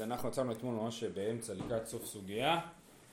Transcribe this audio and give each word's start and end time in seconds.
אז 0.00 0.04
אנחנו 0.04 0.28
עצרנו 0.28 0.52
אתמול 0.52 0.74
ממש 0.74 1.04
באמצע 1.04 1.54
לקראת 1.54 1.86
סוף 1.86 2.04
סוגיה, 2.04 2.60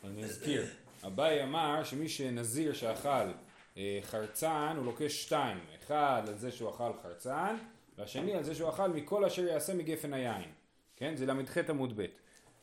אני 0.04 0.24
אזכיר. 0.24 0.66
אביי 1.06 1.44
אמר 1.44 1.84
שמי 1.84 2.10
שנזיר 2.10 2.74
שאכל 2.74 3.32
אה, 3.78 4.00
חרצן 4.02 4.74
הוא 4.78 4.86
לוקח 4.86 5.08
שתיים, 5.08 5.58
אחד 5.80 6.24
על 6.28 6.38
זה 6.38 6.52
שהוא 6.52 6.70
אכל 6.70 6.92
חרצן 7.04 7.56
והשני 7.98 8.34
על 8.34 8.44
זה 8.44 8.56
שהוא 8.56 8.70
אכל 8.70 8.90
מכל 8.90 9.26
אשר 9.26 9.48
יעשה 9.48 9.74
מגפן 9.74 10.14
היין, 10.14 10.52
כן? 10.96 11.16
זה 11.16 11.26
ל"ח 11.26 11.58
עמוד 11.70 11.98
ב'. 11.98 12.02
אה, 12.02 12.06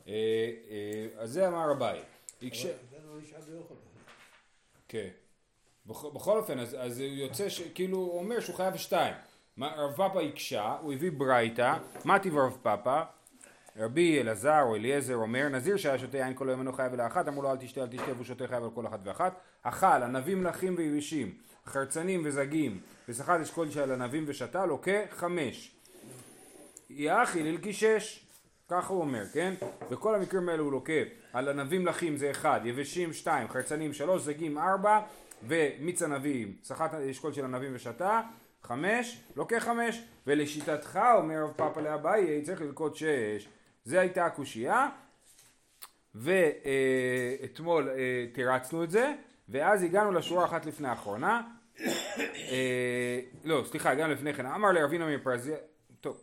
אה, 0.09 1.07
אז 1.17 1.33
זה 1.33 1.49
אמר 1.49 1.73
אביי. 1.73 2.03
זה 2.91 2.99
לא 3.07 3.21
ביוחד. 3.47 3.75
כן. 4.89 5.09
בכל, 5.87 6.11
בכל 6.15 6.39
אופן, 6.39 6.59
אז, 6.59 6.77
אז 6.79 7.01
הוא 7.01 7.09
יוצא, 7.09 7.49
ש, 7.49 7.63
כאילו, 7.75 7.99
הוא 7.99 8.19
אומר 8.19 8.41
שהוא 8.41 8.57
חייב 8.57 8.77
שתיים. 8.77 9.15
רב 9.59 9.97
פאפה 9.97 10.21
הקשה, 10.21 10.77
הוא 10.81 10.93
הביא 10.93 11.11
ברייתא, 11.13 11.77
מה 12.05 12.19
טיב 12.19 12.37
רב 12.37 12.59
פאפה? 12.63 13.03
רבי 13.77 14.21
אלעזר 14.21 14.63
או 14.63 14.77
אליעזר 14.77 15.15
אומר, 15.15 15.49
נזיר 15.49 15.77
שהיה 15.77 15.99
שותה 15.99 16.19
יין 16.19 16.35
כל 16.35 16.49
היום 16.49 16.61
אינו 16.61 16.73
חייב 16.73 16.93
אלא 16.93 17.07
אחת, 17.07 17.29
אמרו 17.29 17.43
לו 17.43 17.51
אל 17.51 17.57
תשתה 17.57 17.83
אל 17.83 17.87
תשתה 17.87 18.13
והוא 18.13 18.25
שותה 18.25 18.47
חייב 18.47 18.65
על 18.65 18.71
כל 18.75 18.87
אחת 18.87 19.01
ואחת. 19.05 19.41
אכל 19.63 19.87
ענבים 19.87 20.43
מלכים 20.43 20.75
ויבשים, 20.79 21.35
חרצנים 21.67 22.23
וזגים, 22.25 22.81
וסחט 23.09 23.41
אשכול 23.41 23.71
של 23.71 23.93
ענבים 23.93 24.25
ושתה, 24.27 24.67
לוקה 24.67 24.99
חמש. 25.11 25.75
יאכי 26.91 27.43
ללקי 27.43 27.73
שש, 27.73 28.27
ככה 28.69 28.93
הוא 28.93 29.01
אומר, 29.01 29.25
כן? 29.33 29.55
בכל 29.91 30.15
המקרים 30.15 30.49
האלו 30.49 30.65
הוא 30.65 30.73
לוקה 30.73 30.93
על 31.33 31.49
ענבים 31.49 31.87
לחים 31.87 32.17
זה 32.17 32.31
אחד, 32.31 32.61
יבשים 32.65 33.13
שתיים, 33.13 33.49
חרצנים 33.49 33.93
שלוש, 33.93 34.23
זגים 34.23 34.59
ארבע, 34.59 35.01
ומיץ 35.49 36.03
ענבים, 36.03 36.57
סחט 36.63 36.95
אשכול 36.95 37.33
של 37.33 37.45
ענבים 37.45 37.73
ושתה, 37.75 38.21
חמש, 38.63 39.21
לוקה 39.37 39.61
חמש, 39.61 40.05
ולשיטתך 40.27 41.01
אומר 41.15 41.43
רב 41.43 41.53
פאפה 41.57 41.81
לאביי 41.81 42.43
צריך 42.43 42.61
ללקוט 42.61 42.97
שש, 42.97 43.49
זה 43.85 44.01
הייתה 44.01 44.27
הקושייה, 44.27 44.89
ואתמול 46.15 47.89
אה, 47.91 47.95
תירצנו 48.33 48.85
את 48.85 48.91
זה, 48.91 49.13
ואז 49.49 49.83
הגענו 49.83 50.13
לשורה 50.13 50.45
אחת 50.45 50.67
לפני 50.67 50.89
האחרונה, 50.89 51.43
אה, 52.51 53.21
לא 53.45 53.63
סליחה 53.67 53.91
הגענו 53.91 54.13
לפני 54.13 54.35
כן, 54.35 54.47
אמר 54.47 54.73
לרבינו 54.73 55.07
מפרזיה, 55.07 55.57
טוב 56.01 56.21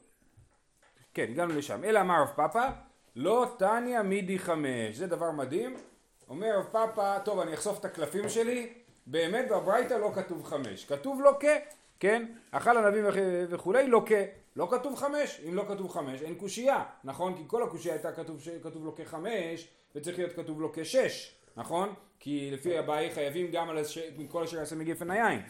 כן, 1.13 1.25
הגענו 1.29 1.53
לשם. 1.57 1.83
אלא 1.83 2.01
אמר 2.01 2.21
רב 2.21 2.27
פאפה, 2.35 2.65
לא 3.15 3.55
תניא 3.59 4.01
מידי 4.01 4.39
חמש. 4.39 4.95
זה 4.95 5.07
דבר 5.07 5.31
מדהים. 5.31 5.75
אומר 6.29 6.57
רב 6.57 6.65
פאפה, 6.71 7.19
טוב, 7.19 7.39
אני 7.39 7.53
אחשוף 7.53 7.79
את 7.79 7.85
הקלפים 7.85 8.29
שלי, 8.29 8.73
באמת 9.07 9.45
בברייתא 9.51 9.93
לא 9.93 10.11
כתוב 10.15 10.43
חמש. 10.43 10.85
כתוב 10.85 11.21
לוקה, 11.21 11.47
כן? 11.99 12.25
אכל 12.51 12.77
ענבים 12.77 13.05
וכ- 13.09 13.15
וכולי, 13.49 13.87
לוקה. 13.87 14.15
לא 14.55 14.67
כתוב 14.71 14.95
חמש. 14.95 15.41
אם 15.49 15.55
לא 15.55 15.63
כתוב 15.67 15.89
חמש, 15.91 16.21
אין 16.21 16.35
קושייה, 16.35 16.83
נכון? 17.03 17.37
כי 17.37 17.43
כל 17.47 17.63
הקושייה 17.63 17.93
הייתה 17.93 18.11
כתוב, 18.11 18.41
ש- 18.41 18.49
כתוב 18.63 18.85
לוקה 18.85 19.05
חמש, 19.05 19.67
וצריך 19.95 20.17
להיות 20.17 20.33
כתוב 20.33 20.61
לוקה 20.61 20.85
שש, 20.85 21.35
נכון? 21.57 21.93
כי 22.19 22.51
לפי 22.51 22.79
אביי 22.79 23.11
חייבים 23.13 23.51
גם 23.51 23.69
על 23.69 23.77
הש... 23.77 23.97
מכל 24.17 24.43
אשר 24.43 24.57
יעשה 24.57 24.75
מגפן 24.75 25.11
היין. 25.11 25.41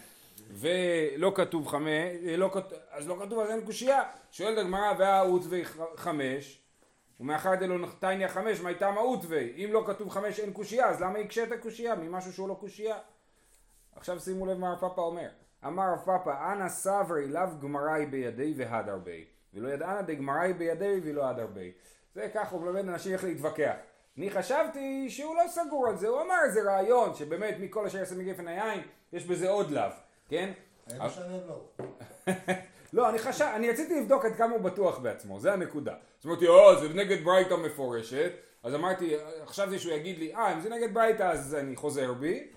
ולא 0.49 1.31
כתוב 1.35 1.67
חמש, 1.67 1.87
לא 2.37 2.49
כתוב, 2.53 2.73
אז 2.91 3.07
לא 3.07 3.15
כתוב 3.25 3.39
אז 3.39 3.49
אין 3.49 3.65
קושייה. 3.65 4.03
שואלת 4.31 4.57
הגמרא 4.57 4.93
והאות 4.99 5.41
וחמש, 5.49 6.59
ומאחר 7.19 7.55
דלא 7.55 7.79
נחתניה 7.79 8.29
חמש, 8.29 8.59
מה 8.59 8.69
הייתה 8.69 8.91
מהות 8.91 9.19
וי? 9.27 9.53
אם 9.65 9.69
לא 9.73 9.83
כתוב 9.87 10.09
חמש 10.09 10.39
אין 10.39 10.53
קושייה, 10.53 10.89
אז 10.89 11.01
למה 11.01 11.19
יקשה 11.19 11.43
את 11.43 11.51
הקושייה 11.51 11.95
ממשהו 11.95 12.33
שהוא 12.33 12.49
לא 12.49 12.53
קושייה? 12.53 12.97
עכשיו 13.95 14.19
שימו 14.19 14.45
לב 14.45 14.57
מה 14.57 14.71
רב 14.71 14.79
פאפה 14.79 15.01
אומר. 15.01 15.27
אמר 15.67 15.83
רב 15.93 15.99
פאפה, 16.05 16.51
אנא 16.51 16.69
סברי 16.69 17.27
לאו 17.27 17.41
גמראי 17.61 18.05
בידי 18.05 18.53
והדר 18.57 18.97
בי, 18.97 19.25
ולא 19.53 19.69
ידענה 19.69 20.01
דגמראי 20.01 20.53
בידי 20.53 20.99
ולא 21.03 21.25
הדר 21.25 21.47
בי. 21.47 21.71
זה 22.15 22.29
ככה 22.33 22.55
הוא 22.55 22.61
מלמד 22.61 22.89
אנשים 22.89 23.13
איך 23.13 23.23
להתווכח. 23.23 23.73
אני 24.17 24.31
חשבתי 24.31 25.09
שהוא 25.09 25.35
לא 25.35 25.47
סגור 25.47 25.87
על 25.87 25.97
זה, 25.97 26.07
הוא 26.07 26.21
אמר 26.21 26.35
איזה 26.45 26.61
רעיון 26.63 27.15
שבאמת 27.15 27.55
מכל 27.59 27.85
אשר 27.85 27.97
יעשה 27.97 28.15
מגפן 28.15 28.47
היין, 28.47 28.81
יש 29.13 29.25
בזה 29.25 29.49
עוד 29.49 29.71
לאו, 29.71 29.89
כן? 30.29 30.51
היה 30.87 31.05
משנה 31.05 31.37
לו. 31.47 31.85
לא, 32.93 33.09
אני 33.09 33.19
חשב, 33.19 33.45
אני 33.55 33.69
רציתי 33.69 33.99
לבדוק 33.99 34.25
עד 34.25 34.35
כמה 34.35 34.53
הוא 34.55 34.61
בטוח 34.61 34.99
בעצמו, 34.99 35.39
זה 35.39 35.53
הנקודה. 35.53 35.93
אז 35.93 36.25
אמרתי, 36.25 36.47
או, 36.47 36.79
זה 36.79 36.89
נגד 36.89 37.23
ברייתא 37.23 37.53
מפורשת, 37.53 38.31
אז 38.63 38.75
אמרתי, 38.75 39.15
חשבתי 39.45 39.79
שהוא 39.79 39.93
יגיד 39.93 40.19
לי, 40.19 40.35
אה, 40.35 40.53
אם 40.53 40.59
זה 40.59 40.69
נגד 40.69 40.93
ברייתא 40.93 41.23
אז 41.23 41.55
אני 41.55 41.75
חוזר 41.75 42.13
בי. 42.13 42.47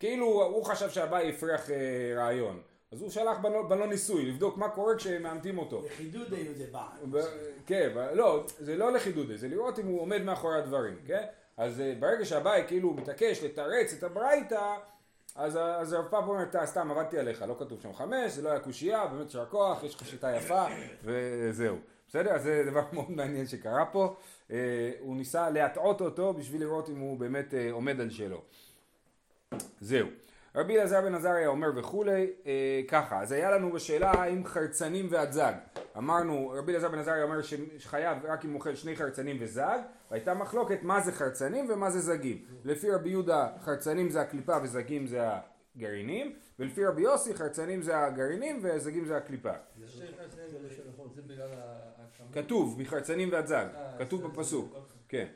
כאילו, 0.00 0.26
הוא 0.44 0.64
חשב 0.64 0.90
שהבאי 0.90 1.30
הפריח 1.30 1.70
אה, 1.70 1.76
רעיון. 2.16 2.60
אז 2.92 3.02
הוא 3.02 3.10
שלח 3.10 3.38
בלון, 3.42 3.68
בלון 3.68 3.88
ניסוי, 3.88 4.26
לבדוק 4.26 4.56
מה 4.56 4.68
קורה 4.68 4.96
כשמאמתים 4.96 5.58
אותו. 5.58 5.82
לחידוד 5.86 6.32
היו 6.32 6.54
זה 6.54 6.64
בא. 6.72 6.86
ב- 7.10 7.20
כן, 7.66 7.90
לא, 8.12 8.44
זה 8.58 8.76
לא 8.76 8.92
לחידוד, 8.92 9.34
זה 9.36 9.48
לראות 9.48 9.78
אם 9.78 9.86
הוא 9.86 10.00
עומד 10.00 10.22
מאחורי 10.22 10.58
הדברים, 10.58 10.96
כן? 11.06 11.22
אז 11.56 11.80
אה, 11.80 11.94
ברגע 12.00 12.24
שהבאי 12.24 12.62
כאילו 12.66 12.94
מתעקש 12.94 13.42
לתרץ 13.42 13.92
את 13.92 14.02
הברייתא, 14.02 14.74
אז, 15.36 15.56
אז 15.56 15.92
הרב 15.92 16.04
פאפ 16.10 16.24
אומר, 16.28 16.42
"אתה, 16.42 16.66
סתם 16.66 16.90
עבדתי 16.90 17.18
עליך, 17.18 17.44
לא 17.48 17.54
כתוב 17.58 17.80
שם 17.80 17.94
חמש, 17.94 18.32
זה 18.32 18.42
לא 18.42 18.50
היה 18.50 18.60
קושייה, 18.60 19.06
באמת 19.06 19.26
יישר 19.26 19.44
כוח, 19.46 19.84
יש 19.84 19.94
לך 19.94 20.06
שיטה 20.06 20.30
יפה, 20.36 20.64
וזהו. 21.04 21.76
בסדר? 22.08 22.30
אז 22.34 22.42
זה 22.42 22.62
דבר 22.70 22.82
מאוד 22.92 23.10
מעניין 23.10 23.46
שקרה 23.46 23.84
פה. 23.92 24.14
אה, 24.50 24.56
הוא 25.00 25.16
ניסה 25.16 25.50
להטעות 25.50 26.00
אותו 26.00 26.34
בשביל 26.34 26.60
לראות 26.60 26.88
אם 26.88 26.98
הוא 26.98 27.18
באמת 27.18 27.54
אה, 27.54 27.68
עומד 27.72 28.00
על 28.00 28.10
שלו. 28.10 28.42
זהו. 29.80 30.08
רבי 30.54 30.76
אלעזר 30.78 31.00
בן 31.00 31.14
עזריה 31.14 31.48
אומר 31.48 31.68
וכולי, 31.76 32.26
אה, 32.46 32.80
ככה, 32.88 33.22
אז 33.22 33.32
היה 33.32 33.50
לנו 33.50 33.72
בשאלה 33.72 34.10
האם 34.10 34.44
חרצנים 34.46 35.06
והזג. 35.10 35.52
אמרנו, 35.96 36.52
רבי 36.58 36.72
אלעזר 36.72 36.88
בן 36.88 36.98
עזריה 36.98 37.24
אומר 37.24 37.40
שחייב 37.78 38.18
רק 38.24 38.44
אם 38.44 38.54
אוכל 38.54 38.74
שני 38.74 38.96
חרצנים 38.96 39.36
וזג, 39.40 39.78
והייתה 40.10 40.34
מחלוקת 40.34 40.82
מה 40.82 41.00
זה 41.00 41.12
חרצנים 41.12 41.66
ומה 41.70 41.90
זה 41.90 42.00
זגים. 42.00 42.44
לפי 42.64 42.90
רבי 42.90 43.10
יהודה 43.10 43.48
חרצנים 43.60 44.10
זה 44.10 44.20
הקליפה 44.20 44.56
וזגים 44.62 45.06
זה 45.06 45.20
הגרעינים, 45.76 46.32
ולפי 46.58 46.84
רבי 46.84 47.02
יוסי 47.02 47.34
חרצנים 47.34 47.82
זה 47.82 47.98
הגרעינים 48.04 48.60
וזגים 48.62 49.04
זה 49.04 49.16
הקליפה. 49.16 49.52
ההקמה. 51.52 52.42
כתוב 52.42 52.80
מחרצנים 52.80 53.32
ועד 53.32 53.46
זג, 53.46 53.66
אה, 53.74 53.98
כתוב 53.98 54.26
בפסוק. 54.26 54.74
אוקיי. 54.74 54.96
כן. 55.08 55.26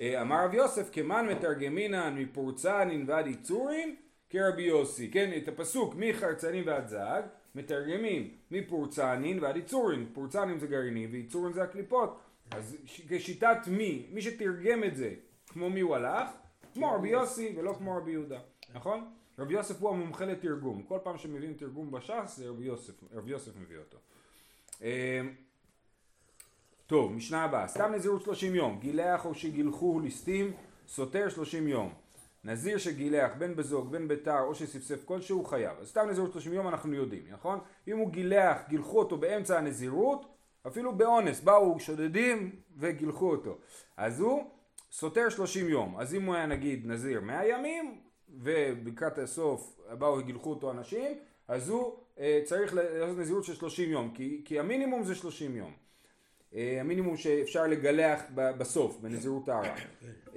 אה, 0.00 0.22
אמר 0.22 0.44
רב 0.44 0.54
יוסף, 0.54 0.90
כמן 0.92 1.26
מתרגמינן 1.26 2.14
מפורצנין 2.18 3.04
ועד 3.06 3.26
יצורין, 3.26 3.96
כרבי 4.30 4.62
יוסי. 4.62 5.10
כן, 5.10 5.30
את 5.36 5.48
הפסוק 5.48 5.94
מחרצנים 5.98 6.66
ועד 6.66 6.88
זג, 6.88 7.22
מתרגמים 7.54 8.34
מפורצנין 8.50 9.38
ועד 9.42 9.56
יצורין. 9.56 10.06
פורצנין 10.12 10.58
זה 10.58 10.66
גרעינים 10.66 11.08
ויצורין 11.12 11.52
זה 11.52 11.62
הקליפות. 11.62 12.20
אז 12.50 12.76
כשיטת 13.08 13.58
מי, 13.66 14.06
מי 14.12 14.22
שתרגם 14.22 14.84
את 14.84 14.96
זה, 14.96 15.14
כמו 15.48 15.70
מי 15.70 15.80
הוא 15.80 15.96
הלך? 15.96 16.30
כמו 16.74 16.92
רבי 16.92 17.08
יוסי 17.08 17.54
ולא 17.56 17.74
כמו 17.78 17.96
רבי 17.96 18.10
יהודה, 18.10 18.40
נכון? 18.74 19.10
רבי 19.38 19.54
יוסף 19.54 19.80
הוא 19.80 19.90
המומחה 19.90 20.24
לתרגום. 20.24 20.82
כל 20.82 20.98
פעם 21.02 21.18
שמביאים 21.18 21.54
תרגום 21.54 21.90
בש"ס 21.90 22.36
זה 22.36 22.48
רבי 22.48 22.64
יוסף, 22.64 22.92
רבי 23.12 23.30
יוסף 23.30 23.56
מביא 23.56 23.78
אותו. 23.78 23.98
טוב, 26.90 27.12
משנה 27.12 27.44
הבאה, 27.44 27.68
סתם 27.68 27.92
נזירות 27.92 28.22
30 28.22 28.54
יום, 28.54 28.78
גילח 28.80 29.26
או 29.26 29.34
שגילחו 29.34 30.00
ליסטים, 30.00 30.52
סותר 30.88 31.28
30 31.28 31.68
יום. 31.68 31.92
נזיר 32.44 32.78
שגילח 32.78 33.30
בין 33.38 33.56
בזוג, 33.56 33.90
בין 33.90 34.08
בתר 34.08 34.40
או 34.40 34.54
שספסף 34.54 35.04
כלשהו 35.04 35.44
חייב. 35.44 35.78
אז 35.80 35.88
סתם 35.88 36.06
נזירות 36.10 36.32
30 36.32 36.52
יום 36.52 36.68
אנחנו 36.68 36.94
יודעים, 36.94 37.22
נכון? 37.30 37.58
אם 37.88 37.98
הוא 37.98 38.10
גילח, 38.10 38.56
גילחו 38.68 38.98
אותו 38.98 39.16
באמצע 39.18 39.58
הנזירות, 39.58 40.26
אפילו 40.66 40.96
באונס, 40.96 41.40
באו 41.40 41.80
שודדים 41.80 42.50
וגילחו 42.76 43.30
אותו. 43.30 43.58
אז 43.96 44.20
הוא 44.20 44.44
סותר 44.92 45.28
30 45.28 45.68
יום. 45.68 45.96
אז 45.98 46.14
אם 46.14 46.24
הוא 46.24 46.34
היה 46.34 46.46
נגיד 46.46 46.86
נזיר 46.86 47.20
100 47.20 47.46
ימים, 47.46 48.00
ובקראת 48.28 49.18
הסוף 49.18 49.80
באו 49.98 50.18
וגילחו 50.18 50.50
אותו 50.50 50.70
אנשים, 50.70 51.18
אז 51.48 51.68
הוא 51.68 51.96
אה, 52.18 52.40
צריך 52.44 52.74
לעשות 52.74 53.18
נזירות 53.18 53.44
של 53.44 53.54
30 53.54 53.90
יום, 53.90 54.10
כי, 54.14 54.42
כי 54.44 54.58
המינימום 54.58 55.04
זה 55.04 55.14
30 55.14 55.56
יום. 55.56 55.89
אה, 56.54 56.80
המינימום 56.80 57.16
שאפשר 57.16 57.66
לגלח 57.66 58.22
בסוף, 58.34 58.98
בנזירות 59.00 59.46
טהרה. 59.46 59.74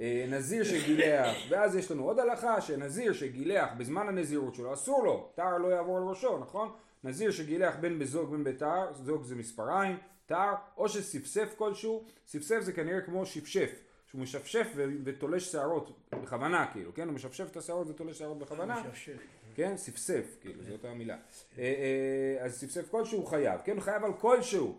אה, 0.00 0.26
נזיר 0.28 0.64
שגילח, 0.64 1.36
ואז 1.48 1.76
יש 1.76 1.90
לנו 1.90 2.04
עוד 2.04 2.18
הלכה 2.18 2.60
שנזיר 2.60 3.12
שגילח 3.12 3.68
בזמן 3.78 4.08
הנזירות 4.08 4.54
שלו, 4.54 4.74
אסור 4.74 5.04
לו, 5.04 5.30
טהר 5.34 5.58
לא 5.58 5.68
יעבור 5.68 5.96
על 5.96 6.02
ראשו, 6.02 6.38
נכון? 6.38 6.72
נזיר 7.04 7.30
שגילח 7.30 7.76
בין 7.80 7.98
בזוג 7.98 8.30
בין 8.30 8.44
בתר, 8.44 8.92
זוג 8.92 9.22
זה 9.22 9.34
מספריים, 9.34 9.96
טהר, 10.26 10.54
או 10.76 10.88
שספסף 10.88 11.54
כלשהו, 11.58 12.04
ספסף 12.26 12.60
זה 12.60 12.72
כנראה 12.72 13.00
כמו 13.00 13.26
שפשף, 13.26 13.80
שהוא 14.06 14.20
משפשף 14.20 14.66
ו- 14.74 14.84
ותולש 15.04 15.52
שערות 15.52 16.00
בכוונה 16.22 16.66
כאילו, 16.72 16.94
כן? 16.94 17.06
הוא 17.06 17.14
משפשף 17.14 17.50
את 17.50 17.56
השערות 17.56 17.88
ותולש 17.90 18.18
שערות 18.18 18.38
בכוונה. 18.38 18.80
משפשף. 18.80 19.16
כן? 19.54 19.76
ספסף, 19.76 20.36
כאילו, 20.40 20.62
זו 20.62 20.72
אותה 20.72 20.94
מילה. 20.94 21.16
אה, 21.58 22.36
אז 22.40 22.60
ספסף 22.60 22.90
כלשהו 22.90 23.26
חייב, 23.26 23.60
כן? 23.64 23.72
הוא 23.72 23.82
חייב 23.82 24.04
על 24.04 24.12
כלשהו. 24.18 24.78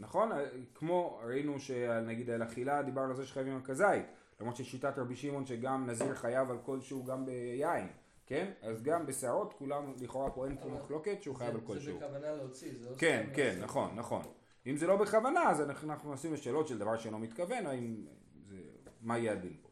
נכון? 0.00 0.32
אה, 0.32 0.46
כמו 0.74 1.20
ראינו 1.24 1.60
שנגיד 1.60 2.30
על 2.30 2.42
אכילה 2.42 2.82
דיברנו 2.82 3.10
על 3.10 3.16
זה 3.16 3.26
שחייבים 3.26 3.54
על 3.54 3.62
כזית. 3.62 4.06
למרות 4.40 4.56
ששיטת 4.56 4.98
רבי 4.98 5.16
שמעון 5.16 5.46
שגם 5.46 5.90
נזיר 5.90 6.14
חייב 6.14 6.50
על 6.50 6.58
כלשהו 6.64 7.04
גם 7.04 7.26
ביין. 7.26 7.88
כן? 8.26 8.50
אז 8.62 8.82
גם 8.82 9.06
בשערות 9.06 9.52
כולם, 9.52 9.92
לכאורה 10.00 10.30
פה 10.30 10.46
אין 10.46 10.56
פה 10.56 10.68
מחלוקת 10.68 11.22
שהוא 11.22 11.36
חייב 11.36 11.54
על 11.54 11.60
זה 11.60 11.66
כלשהו. 11.66 11.96
בכוונה 11.96 12.32
להוציא, 12.32 12.72
זה 12.80 12.90
לא 12.90 12.96
כן, 12.96 13.26
כן. 13.34 13.58
נכון, 13.62 13.90
נכון. 13.94 14.22
אם 14.66 14.76
זה 14.76 14.86
לא 14.86 14.96
בכוונה, 14.96 15.50
אז 15.50 15.60
אנחנו 15.60 15.94
נכנסים 15.94 16.34
לשאלות 16.34 16.68
של 16.68 16.78
דבר 16.78 16.96
שאינו 16.96 17.18
מתכוון, 17.18 17.66
האם 17.66 18.06
זה, 18.48 18.56
מה 19.02 19.18
יהיה 19.18 19.32
הדין 19.32 19.56
פה. 19.62 19.68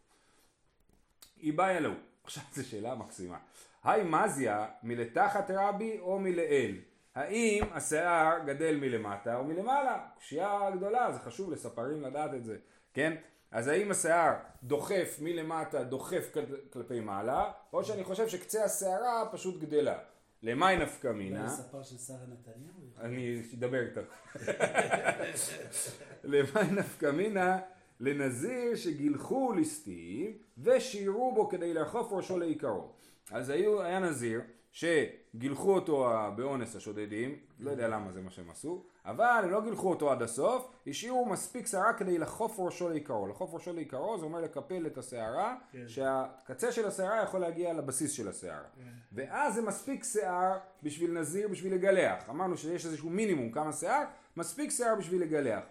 איבאי 1.41 1.77
אלוהו, 1.77 1.95
עכשיו 2.25 2.43
זו 2.53 2.69
שאלה 2.69 2.95
מקסימה. 2.95 3.39
היי 3.85 4.05
מזיה 4.05 4.67
מלתחת 4.83 5.51
רבי 5.51 5.99
או 5.99 6.19
מלאל? 6.21 6.75
האם 7.15 7.65
השיער 7.73 8.39
גדל 8.47 8.77
מלמטה 8.77 9.37
או 9.37 9.45
מלמעלה? 9.45 9.99
קשייה 10.19 10.71
גדולה, 10.77 11.13
זה 11.13 11.19
חשוב 11.19 11.51
לספרים 11.53 12.03
לדעת 12.03 12.35
את 12.35 12.45
זה, 12.45 12.57
כן? 12.95 13.15
אז 13.51 13.69
האם 13.69 13.91
השיער 13.91 14.33
דוחף 14.63 15.17
מלמטה, 15.23 15.85
דוחף 15.85 16.31
כל- 16.35 16.41
כלפי 16.73 17.01
מעלה, 17.01 17.51
או 17.73 17.85
שאני 17.85 18.05
חושב 18.05 18.29
שקצה 18.29 18.65
השערה 18.65 19.25
פשוט 19.33 19.61
גדלה. 19.61 19.99
למאי 20.43 20.77
נפקא 20.77 21.09
מינה? 21.09 21.45
הספר 21.45 21.83
של 21.83 21.99
שרה 21.99 22.17
נתניהו? 22.17 22.91
אני 23.01 23.43
אדבר 23.55 23.81
איתך. 23.83 24.01
למאי 26.25 26.71
נפקא 26.71 27.11
מינה? 27.11 27.59
לנזיר 28.01 28.77
שגילחו 28.77 29.53
ליסטים 29.53 30.33
ושירו 30.59 31.35
בו 31.35 31.49
כדי 31.49 31.75
לאכוף 31.75 32.13
ראשו 32.13 32.39
לעיקרו. 32.39 32.89
אז 33.31 33.51
היו, 33.51 33.83
היה 33.83 33.99
נזיר 33.99 34.41
שגילחו 34.79 35.75
אותו 35.75 36.11
באונס 36.37 36.77
השודדים, 36.77 37.37
לא 37.61 37.71
יודע 37.71 37.89
למה 37.89 38.13
זה 38.13 38.21
מה 38.21 38.31
שהם 38.31 38.51
עשו, 38.51 38.85
אבל 39.05 39.41
הם 39.45 39.51
לא 39.51 39.61
גילחו 39.61 39.91
אותו 39.91 40.13
עד 40.13 40.23
הסוף, 40.23 40.71
השאירו 40.87 41.27
מספיק 41.27 41.67
שערה 41.67 41.93
כדי 41.93 42.19
לחוף 42.19 42.57
ראשו 42.59 42.89
לעיקרו. 42.89 43.27
לחוף 43.27 43.55
ראשו 43.55 43.73
לעיקרו 43.73 44.19
זה 44.19 44.25
אומר 44.25 44.41
לקפל 44.41 44.87
את 44.87 44.99
השערה, 44.99 45.57
שהקצה 45.87 46.73
של 46.73 46.87
השערה 46.87 47.23
יכול 47.23 47.41
להגיע 47.41 47.73
לבסיס 47.73 48.13
של 48.13 48.29
השערה. 48.29 48.69
ואז 49.13 49.55
זה 49.55 49.63
מספיק 49.63 50.05
שיער 50.05 50.59
בשביל 50.83 51.19
נזיר 51.19 51.49
בשביל 51.49 51.75
לגלח. 51.75 52.31
אמרנו 52.31 52.57
שיש 52.57 52.87
איזשהו 52.87 53.11
מינימום 53.11 53.51
כמה 53.51 53.73
שיער, 53.73 54.05
מספיק 54.37 54.71
שיער 54.71 54.95
בשביל 54.95 55.23
לגלח. 55.23 55.65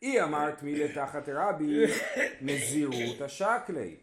היא 0.00 0.22
אמרת 0.22 0.62
מי 0.62 0.74
לתחת 0.78 1.28
רבי 1.28 1.84
נזירות 2.40 3.20
השקלי. 3.20 3.96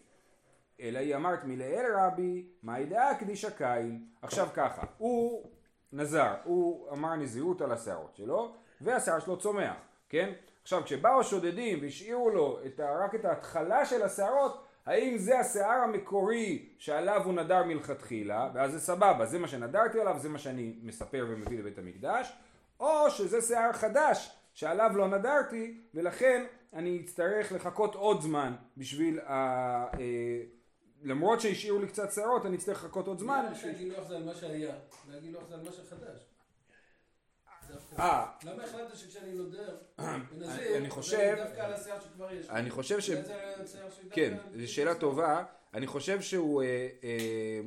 אלא 0.80 1.00
היא 1.00 1.16
אמרת 1.16 1.44
מלאל 1.44 1.86
רבי, 1.98 2.48
מה 2.64 2.80
ידעה 2.80 3.16
קדישה 3.16 3.52
קין. 3.52 4.06
עכשיו 4.22 4.48
ככה, 4.54 4.86
הוא 4.98 5.50
נזר, 5.94 6.34
הוא 6.44 6.92
אמר 6.92 7.16
נזירות 7.16 7.62
על 7.62 7.72
השערות 7.72 8.16
שלו, 8.16 8.56
והשיער 8.82 9.20
שלו 9.20 9.38
צומח, 9.38 9.76
כן? 10.10 10.34
עכשיו 10.62 10.84
כשבאו 10.84 11.20
השודדים 11.20 11.80
והשאירו 11.82 12.30
לו 12.30 12.60
את 12.66 12.80
ה, 12.80 13.06
רק 13.06 13.16
את 13.16 13.26
ההתחלה 13.26 13.86
של 13.86 14.04
השערות, 14.04 14.66
האם 14.86 15.18
זה 15.18 15.40
השיער 15.40 15.80
המקורי 15.84 16.70
שעליו 16.78 17.22
הוא 17.26 17.34
נדר 17.34 17.64
מלכתחילה, 17.64 18.50
ואז 18.54 18.72
זה 18.72 18.80
סבבה, 18.80 19.26
זה 19.26 19.40
מה 19.40 19.48
שנדרתי 19.48 20.00
עליו, 20.00 20.16
זה 20.20 20.30
מה 20.30 20.38
שאני 20.38 20.76
מספר 20.84 21.26
ומביא 21.30 21.60
לבית 21.60 21.78
המקדש, 21.78 22.34
או 22.80 23.10
שזה 23.10 23.42
שיער 23.42 23.74
חדש 23.74 24.36
שעליו 24.54 24.92
לא 24.96 25.08
נדרתי, 25.08 25.82
ולכן 25.94 26.46
אני 26.74 27.02
אצטרך 27.06 27.52
לחכות 27.52 27.96
עוד 27.96 28.22
זמן 28.22 28.54
בשביל 28.78 29.20
ה... 29.20 29.34
אה, 31.04 31.08
למרות 31.10 31.42
שהשאירו 31.42 31.80
לי 31.80 31.88
קצת 31.88 32.12
שערות, 32.12 32.46
אני 32.46 32.56
אצטרך 32.58 32.84
לחכות 32.84 33.08
עוד 33.08 33.20
זמן. 33.20 33.46
למה 33.46 33.56
שהגילוח 33.56 34.08
זה 34.08 34.16
על 34.16 34.24
מה 34.24 34.36
שהיה, 34.36 34.76
והגילוח 35.08 35.44
זה 35.50 35.56
על 35.56 35.62
מה 35.64 35.72
שחדש? 35.72 36.20
אה, 38.00 38.26
למה 38.44 38.64
החלטת 38.64 38.98
שכשאני 38.98 39.34
נודר, 39.34 39.78
אני 40.00 40.24
ונזיר, 40.32 40.90
חושב- 40.90 41.18
זה 41.18 41.44
דווקא 41.44 41.62
על 41.62 41.74
השיער 41.74 42.00
שכבר 42.00 42.32
יש? 42.32 42.50
אני 42.50 42.70
חושב 42.70 43.00
ש... 43.00 43.10
כן, 44.12 44.38
זו 44.56 44.74
שאלה 44.74 44.96
טובה. 44.96 45.44
אני 45.74 45.88
חושב 45.88 46.22
שהוא... 46.22 46.64
אה, 46.64 46.88
אה. 47.04 47.62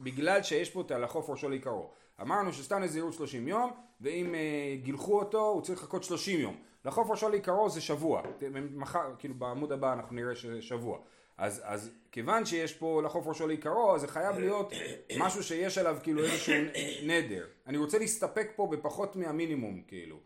בגלל 0.00 0.42
שיש 0.42 0.70
פה 0.70 0.80
את 0.80 0.90
הלחוף 0.90 1.30
ראשו 1.30 1.48
לעיקרו. 1.48 1.90
אמרנו 2.20 2.52
שסתם 2.52 2.82
נזירות 2.82 3.12
30 3.12 3.48
יום, 3.48 3.72
ואם 4.00 4.34
אה, 4.34 4.76
גילחו 4.82 5.18
אותו, 5.20 5.40
הוא 5.48 5.62
צריך 5.62 5.82
לחכות 5.82 6.04
30 6.04 6.40
יום. 6.40 6.56
לחוף 6.84 7.10
ראשו 7.10 7.28
לעיקרו 7.28 7.70
זה 7.70 7.80
שבוע. 7.80 8.22
מחר, 8.70 9.14
כאילו 9.18 9.34
בעמוד 9.34 9.72
הבא 9.72 9.92
אנחנו 9.92 10.16
נראה 10.16 10.34
שזה 10.34 10.62
שבוע. 10.62 10.98
אז, 11.38 11.62
אז 11.64 11.90
כיוון 12.12 12.44
שיש 12.44 12.74
פה 12.74 13.02
לחוף 13.02 13.26
ראשו 13.26 13.46
לעיקרו, 13.46 13.94
אז 13.94 14.00
זה 14.00 14.08
חייב 14.08 14.38
להיות 14.38 14.72
משהו 15.18 15.42
שיש 15.42 15.78
עליו 15.78 15.98
כאילו 16.02 16.24
איזשהו 16.24 16.54
נדר. 17.02 17.46
אני 17.66 17.78
רוצה 17.78 17.98
להסתפק 17.98 18.48
פה 18.56 18.68
בפחות 18.72 19.16
מהמינימום, 19.16 19.82
כאילו. 19.88 20.20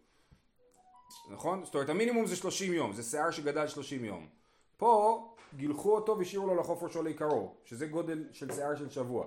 נכון? 1.30 1.64
זאת 1.64 1.74
אומרת 1.74 1.88
המינימום 1.88 2.26
זה 2.26 2.36
30 2.36 2.72
יום, 2.72 2.92
זה 2.92 3.02
שיער 3.02 3.30
שגדל 3.30 3.66
30 3.66 4.04
יום. 4.04 4.28
פה 4.76 5.24
גילחו 5.56 5.94
אותו 5.94 6.18
והשאירו 6.18 6.46
לו 6.46 6.54
לחוף 6.54 6.82
ראשו 6.82 7.02
לעיקרו, 7.02 7.54
שזה 7.64 7.86
גודל 7.86 8.24
של 8.32 8.52
שיער 8.52 8.76
של 8.76 8.90
שבוע. 8.90 9.26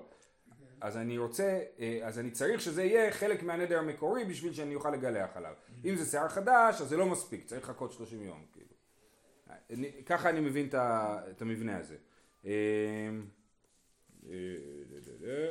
אז 0.82 0.98
אני 0.98 1.18
רוצה, 1.18 1.60
אה, 1.80 2.00
אז 2.04 2.20
אני 2.20 2.32
צריך 2.32 2.62
שזה 2.62 2.84
יהיה 2.84 3.12
חלק 3.12 3.44
מהנדר 3.44 3.80
המקורי 3.80 4.26
בשביל 4.26 4.54
שאני 4.54 4.76
אוכל 4.76 4.92
לגלח 4.92 5.30
עליו. 5.38 5.54
אם 5.86 5.96
זה 5.96 6.06
שיער 6.06 6.30
חדש, 6.30 6.82
אז 6.82 6.90
זה 6.90 6.98
לא 6.98 7.06
מספיק, 7.06 7.46
צריך 7.46 7.64
לחכות 7.64 7.92
30 7.92 8.24
יום. 8.24 8.46
כאילו. 8.54 8.71
אני, 9.70 9.92
ככה 10.06 10.30
אני 10.30 10.40
מבין 10.40 10.68
את, 10.68 10.76
את 11.32 11.42
המבנה 11.42 11.78
הזה. 11.78 11.96
אה, 12.46 12.52
אה. 14.30 15.50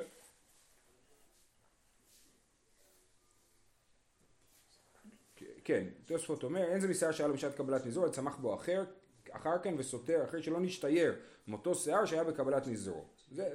כן, 5.64 5.86
תוספות 6.06 6.42
אומר, 6.42 6.64
אין 6.64 6.80
זה 6.80 6.88
משיער 6.88 7.12
שהיה 7.12 7.28
לו 7.28 7.34
בשעת 7.34 7.54
קבלת 7.54 7.86
נזרו, 7.86 8.04
אלא 8.04 8.12
צמח 8.12 8.36
בו 8.36 8.54
אחר, 8.54 8.84
אחר 9.30 9.58
כן 9.62 9.74
וסותר, 9.78 10.24
אחרי 10.24 10.42
שלא 10.42 10.60
נשתייר 10.60 11.14
מאותו 11.48 11.74
שיער 11.74 12.04
שהיה 12.04 12.24
בקבלת 12.24 12.66
נזרו. 12.66 13.04
זה... 13.30 13.48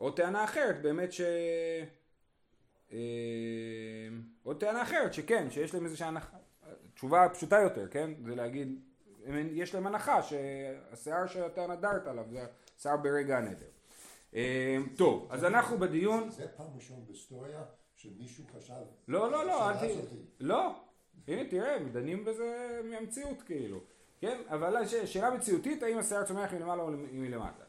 או 0.00 0.10
טענה 0.10 0.44
אחרת, 0.44 0.82
באמת 0.82 1.12
ש... 1.12 1.20
אה, 2.92 2.98
עוד 4.42 4.60
טענה 4.60 4.82
אחרת, 4.82 5.14
שכן, 5.14 5.50
שיש 5.50 5.74
להם 5.74 5.84
איזושהי 5.84 6.08
הנחה. 6.08 6.36
תשובה 6.94 7.28
פשוטה 7.32 7.56
יותר, 7.56 7.88
כן? 7.88 8.10
זה 8.26 8.34
להגיד, 8.34 8.80
יש 9.52 9.74
להם 9.74 9.86
הנחה 9.86 10.22
שהשיער 10.22 11.26
שאתה 11.26 11.66
נדרת 11.66 12.06
עליו 12.06 12.24
זה 12.30 12.46
השיער 12.78 12.96
ברגע 12.96 13.38
הנדר. 13.38 13.66
אה, 14.34 14.76
טוב, 14.96 15.28
אז 15.30 15.44
אנחנו 15.44 15.78
בדיון... 15.78 16.30
זה 16.30 16.48
פעם 16.56 16.66
ראשונה 16.76 17.00
בהיסטוריה 17.06 17.62
שמישהו 17.96 18.44
חשב... 18.56 18.74
לא, 19.08 19.30
לא, 19.30 19.46
לא, 19.46 19.70
אל 19.70 19.74
השאלה 19.74 19.88
ת... 19.88 19.90
הזאתי. 19.90 20.16
לא. 20.40 20.74
הנה, 21.28 21.48
תראה, 21.48 21.76
הם 21.76 21.88
דנים 21.88 22.24
בזה 22.24 22.80
מהמציאות, 22.84 23.42
כאילו. 23.42 23.80
כן? 24.20 24.40
אבל 24.48 24.86
שאלה 24.86 25.30
מציאותית, 25.30 25.82
האם 25.82 25.98
השיער 25.98 26.24
צומח 26.24 26.52
מלמעלה 26.52 26.82
או 26.82 26.90
מלמטה. 27.12 27.64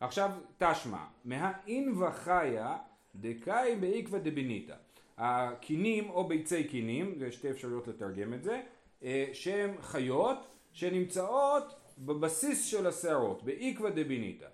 עכשיו, 0.00 0.30
תשמע, 0.58 1.04
מהאין 1.24 2.02
וחיה 2.02 2.76
דקאי 3.14 3.76
בעקבא 3.76 4.18
דבניתא. 4.18 4.74
הקינים 5.18 6.10
או 6.10 6.28
ביצי 6.28 6.64
קינים, 6.64 7.14
זה 7.18 7.32
שתי 7.32 7.50
אפשרויות 7.50 7.88
לתרגם 7.88 8.34
את 8.34 8.42
זה, 8.42 8.60
אה, 9.02 9.26
שהן 9.32 9.70
חיות 9.80 10.38
שנמצאות 10.72 11.74
בבסיס 11.98 12.64
של 12.64 12.86
השערות, 12.86 13.42
בעקבא 13.42 13.90
דבניתא. 13.90 14.46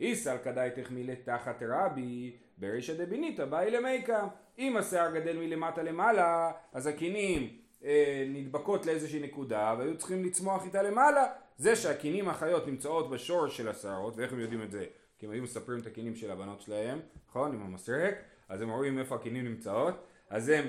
איסל 0.00 0.36
כדאי 0.44 0.70
תחמילה 0.70 1.14
תחת 1.24 1.62
רבי 1.68 2.36
ברישא 2.58 2.94
דביניתא 2.94 3.44
באי 3.44 3.70
למיקה 3.70 4.28
אם 4.58 4.76
השיער 4.76 5.14
גדל 5.14 5.36
מלמטה 5.36 5.82
למעלה 5.82 6.52
אז 6.72 6.86
הקינים 6.86 7.48
אה, 7.84 8.26
נדבקות 8.28 8.86
לאיזושהי 8.86 9.20
נקודה 9.20 9.74
והיו 9.78 9.98
צריכים 9.98 10.24
לצמוח 10.24 10.64
איתה 10.64 10.82
למעלה 10.82 11.26
זה 11.56 11.76
שהקינים 11.76 12.28
החיות 12.28 12.66
נמצאות 12.66 13.10
בשורש 13.10 13.56
של 13.56 13.68
השערות 13.68 14.16
ואיך 14.16 14.32
הם 14.32 14.40
יודעים 14.40 14.62
את 14.62 14.70
זה? 14.70 14.84
כי 15.18 15.26
הם 15.26 15.32
היו 15.32 15.42
מספרים 15.42 15.80
את 15.80 15.86
הקינים 15.86 16.16
של 16.16 16.30
הבנות 16.30 16.60
שלהם 16.60 17.00
נכון? 17.28 17.52
עם 17.52 17.62
המסרק 17.62 18.14
אז 18.48 18.62
הם 18.62 18.70
רואים 18.70 18.98
איפה 18.98 19.14
הקינים 19.14 19.44
נמצאות. 19.44 19.94
אז 20.30 20.48
הם 20.48 20.64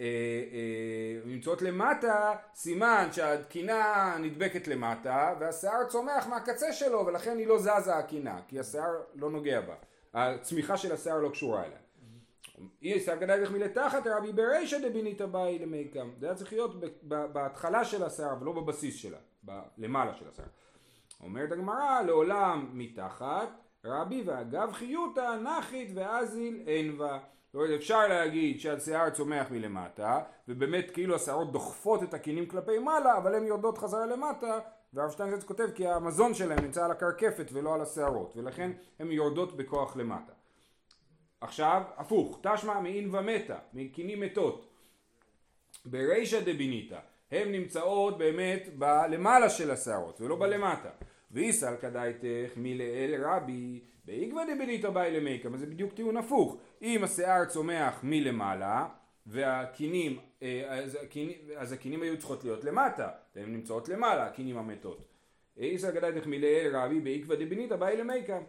אה, 0.00 0.04
אה, 0.52 1.20
נמצאות 1.24 1.62
למטה, 1.62 2.32
סימן 2.54 3.08
שהקינה 3.12 4.16
נדבקת 4.20 4.68
למטה 4.68 5.34
והשיער 5.40 5.84
צומח 5.88 6.26
מהקצה 6.26 6.72
שלו 6.72 7.06
ולכן 7.06 7.38
היא 7.38 7.46
לא 7.46 7.58
זזה 7.58 7.94
הקינה 7.94 8.40
כי 8.48 8.60
השיער 8.60 9.02
לא 9.14 9.30
נוגע 9.30 9.60
בה. 9.60 9.74
הצמיחה 10.14 10.76
של 10.76 10.92
השיער 10.92 11.18
לא 11.18 11.28
קשורה 11.28 11.64
אליה. 11.64 11.78
אי 12.82 13.00
שיער 13.00 13.16
גדל 13.16 13.36
לך 13.36 13.50
מלתחת 13.50 14.06
רבי 14.06 14.32
ברישא 14.32 14.88
דבינית 14.88 15.20
באי 15.20 15.58
למיקם 15.58 16.10
זה 16.20 16.26
היה 16.26 16.34
צריך 16.34 16.52
להיות 16.52 16.74
בהתחלה 17.02 17.84
של 17.84 18.04
השיער 18.04 18.36
ולא 18.40 18.52
בבסיס 18.52 18.96
שלה 18.96 19.18
למעלה 19.78 20.14
של 20.14 20.28
השיער. 20.28 20.48
אומרת 21.20 21.52
הגמרא 21.52 22.02
לעולם 22.02 22.70
מתחת 22.72 23.48
רבי 23.84 24.22
ואגב 24.26 24.72
חיותא 24.72 25.36
נחית 25.42 25.90
ואזיל 25.94 26.62
אין 26.66 26.98
בה 26.98 27.18
זאת 27.46 27.54
אומרת 27.54 27.70
אפשר 27.80 28.06
להגיד 28.08 28.60
שהשיער 28.60 29.10
צומח 29.10 29.50
מלמטה 29.50 30.20
ובאמת 30.48 30.90
כאילו 30.90 31.14
השערות 31.14 31.52
דוחפות 31.52 32.02
את 32.02 32.14
הקינים 32.14 32.46
כלפי 32.46 32.78
מעלה 32.78 33.18
אבל 33.18 33.34
הן 33.34 33.44
יורדות 33.44 33.78
חזרה 33.78 34.06
למטה 34.06 34.58
והרב 34.92 35.10
שטיינזרץ 35.10 35.44
כותב 35.44 35.68
כי 35.74 35.86
המזון 35.86 36.34
שלהם 36.34 36.58
נמצא 36.58 36.84
על 36.84 36.90
הקרקפת 36.90 37.46
ולא 37.52 37.74
על 37.74 37.80
השערות 37.80 38.36
ולכן 38.36 38.70
הן 38.98 39.12
יורדות 39.12 39.56
בכוח 39.56 39.96
למטה. 39.96 40.32
עכשיו 41.40 41.82
הפוך 41.96 42.40
תשמע 42.42 42.80
מעין 42.80 43.14
ומתה 43.14 43.58
מקינים 43.72 44.20
מתות. 44.20 44.68
ברישא 45.84 46.40
דביניתא 46.40 46.98
הן 47.30 47.52
נמצאות 47.52 48.18
באמת 48.18 48.68
בלמעלה 48.78 49.50
של 49.50 49.70
השערות 49.70 50.20
ולא 50.20 50.36
בלמטה 50.36 50.90
ואיסל 51.34 51.74
כדאיתך 51.80 52.52
מלאל 52.56 53.22
רבי 53.24 53.80
בעקבא 54.04 54.42
דביניתא 54.54 54.90
באי 54.90 55.10
למיקם 55.20 55.54
אז 55.54 55.60
זה 55.60 55.66
בדיוק 55.66 55.92
טיעון 55.92 56.16
הפוך 56.16 56.56
אם 56.82 57.04
השיער 57.04 57.44
צומח 57.44 58.00
מלמעלה 58.02 58.86
והקינים, 59.26 60.18
אה, 60.42 60.64
אז 60.68 60.98
הקינים- 61.02 61.36
אז 61.56 61.72
הקינים 61.72 62.02
היו 62.02 62.18
צריכות 62.18 62.44
להיות 62.44 62.64
למטה, 62.64 63.08
הן 63.36 63.52
נמצאות 63.52 63.88
למעלה, 63.88 64.26
הקינים 64.26 64.58
המתות. 64.58 65.04
איסא 65.56 65.90
גדתך 65.90 66.26
מלאל 66.26 66.70
רבי 66.74 67.00
בעקבא 67.00 67.34
דבניתא 67.34 67.76
באי 67.76 67.96
למיקם. 67.96 68.42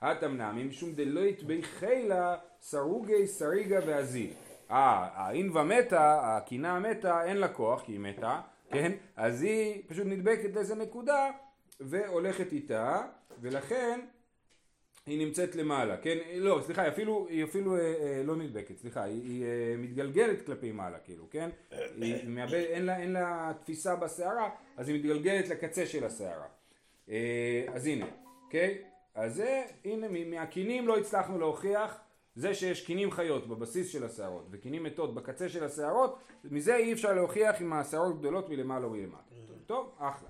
התמנמי 0.00 0.64
משום 0.64 0.92
דלוית 0.92 1.42
בי 1.42 1.62
חילה 1.62 2.36
סרוגי 2.60 3.26
סריגה 3.26 3.78
ועזי. 3.86 4.30
אה, 4.70 5.08
האינווה 5.14 5.64
מתה, 5.64 6.20
הקינה 6.36 6.76
המתה, 6.76 7.24
אין 7.24 7.36
לה 7.36 7.48
כוח 7.48 7.82
כי 7.84 7.92
היא 7.92 8.00
מתה, 8.00 8.40
כן? 8.70 8.92
אז 9.16 9.42
היא 9.42 9.82
פשוט 9.86 10.06
נדבקת 10.06 10.54
לאיזה 10.54 10.74
נקודה 10.74 11.30
והולכת 11.80 12.52
איתה, 12.52 13.02
ולכן 13.40 14.00
היא 15.06 15.26
נמצאת 15.26 15.56
למעלה, 15.56 15.96
כן? 15.96 16.18
לא, 16.34 16.60
סליחה, 16.66 16.82
היא 16.82 16.90
אפילו, 16.90 17.26
היא 17.28 17.44
אפילו 17.44 17.76
אה, 17.76 17.80
אה, 17.80 18.22
לא 18.24 18.36
נדבקת, 18.36 18.78
סליחה, 18.78 19.02
היא, 19.02 19.22
היא 19.22 19.44
אה, 19.44 19.74
מתגלגלת 19.78 20.46
כלפי 20.46 20.72
מעלה, 20.72 20.98
כאילו, 20.98 21.30
כן? 21.30 21.50
היא 21.96 22.28
מאבד, 22.28 22.54
אין, 22.54 22.86
לה, 22.86 22.98
אין 22.98 23.12
לה 23.12 23.52
תפיסה 23.60 23.96
בשערה, 23.96 24.50
אז 24.76 24.88
היא 24.88 24.96
מתגלגלת 24.96 25.48
לקצה 25.48 25.86
של 25.86 26.04
השערה. 26.04 26.46
אה, 27.08 27.64
אז 27.74 27.86
הנה, 27.86 28.06
אוקיי? 28.44 28.78
אז 29.14 29.34
זה, 29.34 29.62
הנה, 29.84 30.06
מהקינים 30.26 30.88
לא 30.88 30.98
הצלחנו 30.98 31.38
להוכיח 31.38 32.00
זה 32.34 32.54
שיש 32.54 32.86
קינים 32.86 33.10
חיות 33.10 33.48
בבסיס 33.48 33.88
של 33.88 34.04
השערות 34.04 34.46
וקינים 34.50 34.82
מתות 34.82 35.14
בקצה 35.14 35.48
של 35.48 35.64
השערות, 35.64 36.18
מזה 36.44 36.76
אי 36.76 36.92
אפשר 36.92 37.12
להוכיח 37.12 37.62
אם 37.62 37.72
השערות 37.72 38.18
גדולות 38.18 38.48
מלמעלה 38.48 38.84
או 38.84 38.90
מלמטה. 38.90 39.34
טוב, 39.66 39.94
אחלה. 39.98 40.28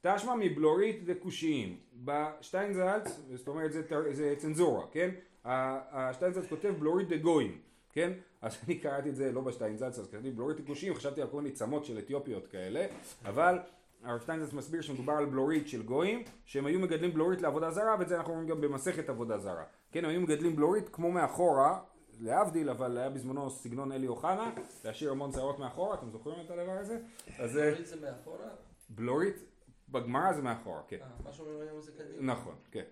תשמע 0.00 0.34
מבלורית 0.34 1.02
וכושיים. 1.06 1.76
בשטיינזלץ, 2.04 3.20
זאת 3.34 3.48
אומרת 3.48 3.72
זה, 3.72 3.82
זה 4.12 4.34
צנזורה, 4.38 4.86
כן? 4.92 5.10
השטיינזלץ 5.44 6.48
כותב 6.48 6.74
בלורית 6.78 7.08
דגויים, 7.08 7.58
כן? 7.92 8.12
אז 8.42 8.56
אני 8.66 8.78
קראתי 8.78 9.08
את 9.08 9.16
זה 9.16 9.32
לא 9.32 9.40
בשטיינזלץ, 9.40 9.98
אז 9.98 10.08
קראתי 10.10 10.30
בלורית 10.30 10.56
וכושיים, 10.60 10.94
חשבתי 10.94 11.22
על 11.22 11.28
כל 11.28 11.36
מיני 11.36 11.54
צמות 11.54 11.84
של 11.84 11.98
אתיופיות 11.98 12.46
כאלה, 12.46 12.86
אבל 13.24 13.58
הרב 14.04 14.20
שטיינזלץ 14.20 14.52
מסביר 14.52 14.80
שמדובר 14.80 15.12
על 15.12 15.26
בלורית 15.26 15.68
של 15.68 15.82
גויים, 15.82 16.22
שהם 16.44 16.66
היו 16.66 16.78
מגדלים 16.78 17.14
בלורית 17.14 17.42
לעבודה 17.42 17.70
זרה, 17.70 17.96
ואת 17.98 18.08
זה 18.08 18.16
אנחנו 18.16 18.32
רואים 18.32 18.48
גם 18.48 18.60
במסכת 18.60 19.08
עבודה 19.08 19.38
זרה. 19.38 19.64
כן, 19.92 20.04
הם 20.04 20.10
היו 20.10 20.20
מגדלים 20.20 20.56
בלורית 20.56 20.88
כמו 20.88 21.10
מאחורה, 21.12 21.80
להבדיל, 22.20 22.70
אבל 22.70 22.98
היה 22.98 23.10
בזמנו 23.10 23.50
סגנון 23.50 23.92
אלי 23.92 24.06
אוחנה, 24.06 24.50
להשאיר 24.84 25.10
המון 25.10 25.32
שערות 25.32 25.58
מאחורה, 25.58 25.94
אתם 25.94 26.10
זוכרים 26.10 26.36
את 26.46 26.50
הדבר 26.50 26.72
הזה? 26.72 26.98
אז 27.38 27.58
אה, 27.58 27.70
תוריד 27.70 27.86
זה 27.86 27.96
מאחורה? 28.00 28.48
בלורית, 28.88 29.36
בגמרא 29.90 30.32
זה 30.32 30.42
מאחורה, 30.42 30.80
כן. 30.88 30.96
אה, 31.00 31.06
מה 31.24 31.32
שאומרים 31.32 31.60
היום 31.60 31.80
זה 31.80 31.92
קדימה. 31.92 32.32
נכון, 32.32 32.54
כן. 32.70 32.84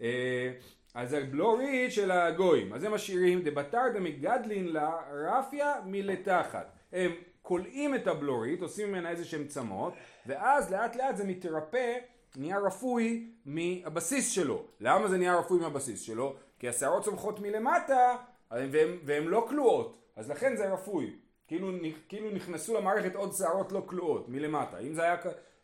אה, 0.00 0.52
אז 0.94 1.12
הבלורית 1.12 1.92
של 1.92 2.10
הגויים, 2.10 2.72
אז 2.72 2.84
הם 2.84 2.94
משאירים 2.94 3.42
דבתר 3.42 3.82
דמגדלין 3.94 4.66
לה 4.66 4.90
רפיה 5.12 5.74
מלתחת. 5.86 6.72
הם 6.92 7.12
כולאים 7.42 7.94
את 7.94 8.06
הבלורית, 8.06 8.62
עושים 8.62 8.88
ממנה 8.88 9.10
איזה 9.10 9.24
שהם 9.24 9.46
צמות, 9.46 9.92
ואז 10.26 10.72
לאט 10.72 10.96
לאט 10.96 11.16
זה 11.16 11.24
מתרפא, 11.24 11.98
נהיה 12.36 12.58
רפוי 12.58 13.30
מהבסיס 13.44 14.30
שלו. 14.30 14.64
למה 14.80 15.08
זה 15.08 15.18
נהיה 15.18 15.38
רפוי 15.38 15.60
מהבסיס 15.60 16.00
שלו? 16.00 16.36
כי 16.58 16.68
השערות 16.68 17.04
צומחות 17.04 17.40
מלמטה, 17.40 18.16
והן, 18.50 19.24
לא 19.24 19.46
כלואות, 19.48 19.98
אז 20.16 20.30
לכן 20.30 20.56
זה 20.56 20.72
רפוי. 20.72 21.16
כאילו, 21.46 21.70
כאילו 22.08 22.30
נכנסו 22.30 22.74
למערכת 22.74 23.14
עוד 23.14 23.32
שערות 23.32 23.72
לא 23.72 23.82
כלואות 23.86 24.28
מלמטה. 24.28 24.78
אם 24.78 24.94
זה 24.94 25.02
היה, 25.02 25.16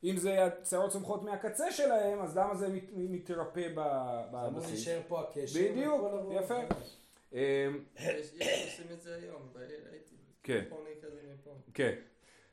אם 0.04 0.16
זה 0.16 0.30
היה 0.30 0.48
שערות 0.64 0.90
צומחות 0.90 1.22
מהקצה 1.22 1.72
שלהם, 1.72 2.20
אז 2.20 2.36
למה 2.38 2.54
זה 2.54 2.68
מת, 2.68 2.84
מתרפא 2.94 3.68
ב- 3.74 3.78
אמור 4.34 4.50
בבסיס? 4.50 4.70
להישאר 4.70 5.00
פה 5.08 5.20
הקשר. 5.20 5.60
בדיוק. 5.70 6.02
יפה. 6.30 6.58
אמ, 7.32 7.38
יש 7.98 8.32
עושים 8.64 8.86
את 8.92 9.02
זה 9.02 9.14
היום, 9.14 9.42
הייתי. 9.92 10.14
כן. 10.42 10.64
צפוני 10.66 10.90
כזה 11.02 11.20
מפה. 11.34 11.50
כן. 11.74 11.94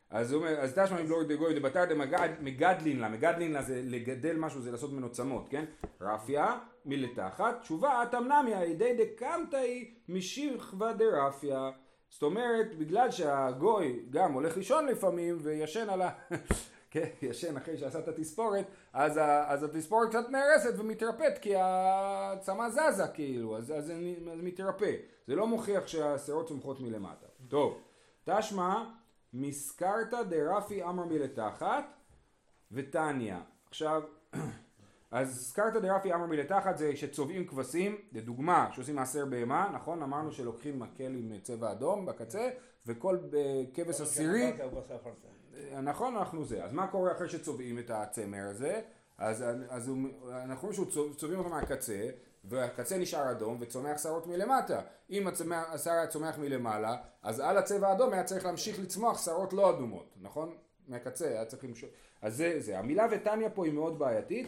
אז 0.09 0.31
הוא 0.31 0.41
אומר, 0.41 0.59
אז 0.59 0.79
תשמע 0.79 1.01
מבלורי 1.01 1.25
דגוי 1.25 1.59
דבתר 1.59 1.85
דמגדלין 1.85 2.99
לה, 2.99 3.09
מגדלין 3.09 3.51
לה 3.51 3.61
זה 3.61 3.81
לגדל 3.85 4.37
משהו, 4.37 4.61
זה 4.61 4.71
לעשות 4.71 4.91
ממנו 4.91 5.11
צמות, 5.11 5.47
כן? 5.49 5.65
רפיה 6.01 6.59
מלתחת, 6.85 7.61
תשובה 7.61 8.03
על 8.55 8.63
ידי 8.63 8.93
דקמתאי 8.97 9.93
משכבה 10.09 10.93
דרפיה. 10.93 11.71
זאת 12.09 12.23
אומרת, 12.23 12.75
בגלל 12.75 13.11
שהגוי 13.11 13.99
גם 14.09 14.33
הולך 14.33 14.57
לישון 14.57 14.85
לפעמים 14.85 15.37
וישן 15.41 15.89
על 15.89 16.01
ה... 16.01 16.09
כן, 16.91 17.09
ישן 17.21 17.57
אחרי 17.57 17.77
שעשה 17.77 17.99
את 17.99 18.07
התספורת, 18.07 18.65
אז, 18.93 19.17
ה, 19.17 19.51
אז 19.51 19.63
התספורת 19.63 20.09
קצת 20.09 20.29
נהרסת 20.29 20.73
ומתרפאת 20.77 21.37
כי 21.37 21.53
הצמא 21.57 22.69
זזה 22.69 23.07
כאילו, 23.13 23.57
אז, 23.57 23.65
זה 23.65 23.95
מתרפא. 24.19 24.95
זה 25.27 25.35
לא 25.35 25.47
מוכיח 25.47 25.87
שהשערות 25.87 26.47
צומחות 26.47 26.79
מלמטה. 26.79 27.25
טוב, 27.47 27.81
תשמע, 28.25 28.83
מסקרתא 29.33 30.23
דרפי 30.23 30.83
אמר 30.83 31.05
מלתחת 31.05 31.85
ותניא. 32.71 33.35
עכשיו, 33.69 34.01
אז 35.11 35.47
סקרתא 35.49 35.79
דרפי 35.79 36.13
אמר 36.13 36.25
מלתחת 36.25 36.77
זה 36.77 36.95
שצובעים 36.95 37.47
כבשים, 37.47 37.97
לדוגמה, 38.11 38.69
שעושים 38.71 38.95
מעשר 38.95 39.25
בהמה, 39.25 39.71
נכון? 39.73 40.03
אמרנו 40.03 40.31
שלוקחים 40.31 40.79
מקל 40.79 41.15
עם 41.15 41.31
צבע 41.43 41.71
אדום 41.71 42.05
בקצה, 42.05 42.49
וכל 42.85 43.17
אה, 43.33 43.63
כבש 43.73 44.01
עשירי 44.01 44.53
נכון, 45.81 46.15
אנחנו 46.15 46.45
זה. 46.45 46.63
אז 46.63 46.73
מה 46.73 46.87
קורה 46.87 47.11
אחרי 47.11 47.29
שצובעים 47.29 47.79
את 47.79 47.89
הצמר 47.89 48.47
הזה? 48.49 48.81
אז, 49.17 49.45
אז 49.69 49.87
הוא, 49.87 49.97
אנחנו 50.31 50.67
רואים 50.67 50.91
שצובעים 51.13 51.39
אותו 51.39 51.49
מהקצה, 51.49 52.09
והקצה 52.43 52.97
נשאר 52.97 53.31
אדום 53.31 53.57
וצומח 53.59 53.97
שערות 53.97 54.27
מלמטה. 54.27 54.81
אם 55.09 55.27
השיער 55.51 55.95
היה 55.95 56.07
צומח 56.07 56.37
מלמעלה, 56.37 56.97
אז 57.23 57.39
על 57.39 57.57
הצבע 57.57 57.87
האדום 57.87 58.13
היה 58.13 58.23
צריך 58.23 58.45
להמשיך 58.45 58.79
לצמוח 58.79 59.25
שערות 59.25 59.53
לא 59.53 59.69
אדומות, 59.69 60.15
נכון? 60.21 60.55
מהקצה 60.87 61.27
היה 61.27 61.45
צריך 61.45 61.63
למשוך. 61.63 61.89
אז 62.21 62.37
זה 62.37 62.55
זה. 62.59 62.79
המילה 62.79 63.07
ותניא 63.11 63.49
פה 63.53 63.65
היא 63.65 63.73
מאוד 63.73 63.99
בעייתית. 63.99 64.47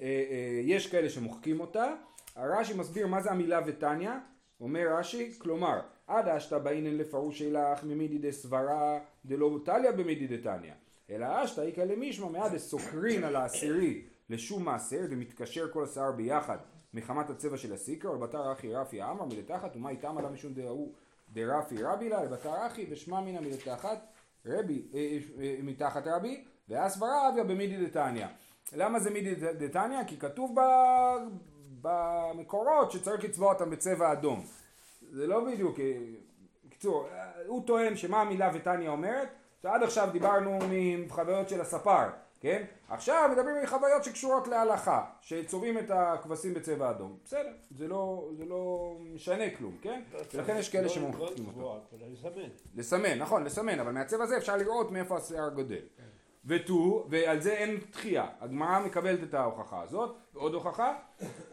אה, 0.00 0.06
אה, 0.06 0.60
יש 0.62 0.86
כאלה 0.86 1.08
שמוחקים 1.08 1.60
אותה. 1.60 1.94
הרש"י 2.36 2.74
מסביר 2.74 3.06
מה 3.06 3.22
זה 3.22 3.30
המילה 3.30 3.60
ותניא. 3.66 4.10
אומר 4.60 4.86
רש"י, 4.98 5.38
כלומר, 5.38 5.80
עד 6.06 6.28
אשתא 6.28 6.58
באינן 6.58 6.94
לפרושי 6.94 7.50
לך 7.50 7.84
ממידי 7.84 8.18
דסברה 8.18 8.98
דלא 9.24 9.58
טליה 9.64 9.92
במידי 9.92 10.36
דתניא. 10.36 10.72
אלא 11.10 11.44
אשתא 11.44 11.60
איכא 11.60 11.80
למישמע 11.80 12.28
מעד 12.28 12.54
דסוקרין 12.54 13.24
על 13.24 13.36
העשירי 13.36 14.02
לשום 14.30 14.64
מעשר 14.64 15.00
ומתקשר 15.10 15.72
כל 15.72 15.84
השיער 15.84 16.12
ביחד 16.12 16.58
מחמת 16.94 17.30
הצבע 17.30 17.56
של 17.56 17.72
הסיקרא 17.72 18.10
ולבתר 18.10 18.52
אחי 18.52 18.74
רפי 18.74 19.02
אמר 19.02 19.24
מלתחת 19.24 19.76
ומה 19.76 19.90
איתם 19.90 20.18
עליו 20.18 20.30
משום 20.30 20.54
דהוא 20.54 20.92
דרפי 21.32 21.82
רבי 21.82 22.08
לה 22.08 22.24
לבתר 22.24 22.66
אחי 22.66 22.86
ושמע 22.90 23.20
מינא 23.20 23.40
מלתחת 23.40 24.06
רבי 24.46 24.82
אה, 24.94 25.18
מתחת 25.62 26.06
רבי 26.06 26.44
ואסברה 26.68 27.28
אביה 27.28 27.44
במידי 27.44 27.86
דתניא. 27.86 28.26
למה 28.72 29.00
זה 29.00 29.10
מידי 29.10 29.34
דתניא? 29.34 30.04
כי 30.06 30.18
כתוב 30.18 30.60
ב... 30.60 30.62
במקורות 31.82 32.90
שצריך 32.90 33.24
לצבוע 33.24 33.52
אותם 33.52 33.70
בצבע 33.70 34.12
אדום. 34.12 34.44
זה 35.10 35.26
לא 35.26 35.44
בדיוק, 35.44 35.80
אה, 35.80 35.98
בקיצור, 36.64 37.08
אה, 37.12 37.30
הוא 37.46 37.66
טוען 37.66 37.96
שמה 37.96 38.20
המילה 38.20 38.50
ותניא 38.54 38.88
אומרת, 38.88 39.28
שעד 39.62 39.82
עכשיו 39.82 40.08
דיברנו 40.12 40.58
מחוויות 40.70 41.48
של 41.48 41.60
הספר, 41.60 42.08
כן? 42.40 42.64
עכשיו 42.88 43.28
מדברים 43.32 43.56
מחוויות 43.62 44.04
שקשורות 44.04 44.48
להלכה, 44.48 45.04
שצובעים 45.20 45.78
את 45.78 45.90
הכבשים 45.90 46.54
בצבע 46.54 46.90
אדום. 46.90 47.16
בסדר, 47.24 47.52
זה 47.70 47.88
לא, 47.88 48.30
זה 48.38 48.44
לא 48.44 48.94
משנה 49.14 49.50
כלום, 49.58 49.76
כן? 49.82 50.02
ולכן 50.34 50.56
יש 50.56 50.68
כאלה 50.68 50.88
שמוחקים 50.88 51.46
אותו. 51.46 51.80
לסמן. 52.12 52.48
לסמן, 52.74 53.18
נכון, 53.18 53.44
לסמן, 53.44 53.80
אבל 53.80 53.92
מהצבע 53.92 54.24
הזה 54.24 54.36
אפשר 54.36 54.56
לראות 54.56 54.90
מאיפה 54.90 55.16
השיער 55.16 55.48
גודל. 55.48 55.80
ותו, 56.48 57.06
ועל 57.10 57.40
זה 57.40 57.52
אין 57.52 57.78
דחייה. 57.90 58.26
הגמרא 58.40 58.80
מקבלת 58.80 59.22
את 59.22 59.34
ההוכחה 59.34 59.82
הזאת, 59.82 60.16
ועוד 60.34 60.54
הוכחה, 60.54 60.94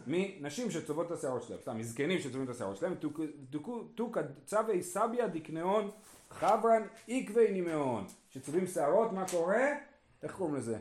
מנשים 0.08 0.72
שצובעות 0.72 1.08
את 1.08 1.12
השערות 1.12 1.44
שלהם, 1.44 1.60
סתם, 1.62 1.78
מזקנים 1.78 2.20
שצובעים 2.20 2.44
את 2.44 2.50
השערות 2.50 2.78
שלהם, 2.78 2.96
תוכא 3.96 4.22
צווי 4.46 4.84
סביה 4.84 5.28
דקנאון 5.28 5.92
חברן 6.30 6.82
עקבי 7.08 7.52
נימאון. 7.52 8.06
שצובעים 8.30 8.68
שערות, 8.68 9.12
מה 9.12 9.26
קורה? 9.32 9.68
איך 10.24 10.36
קוראים 10.36 10.56
לזה? 10.56 10.78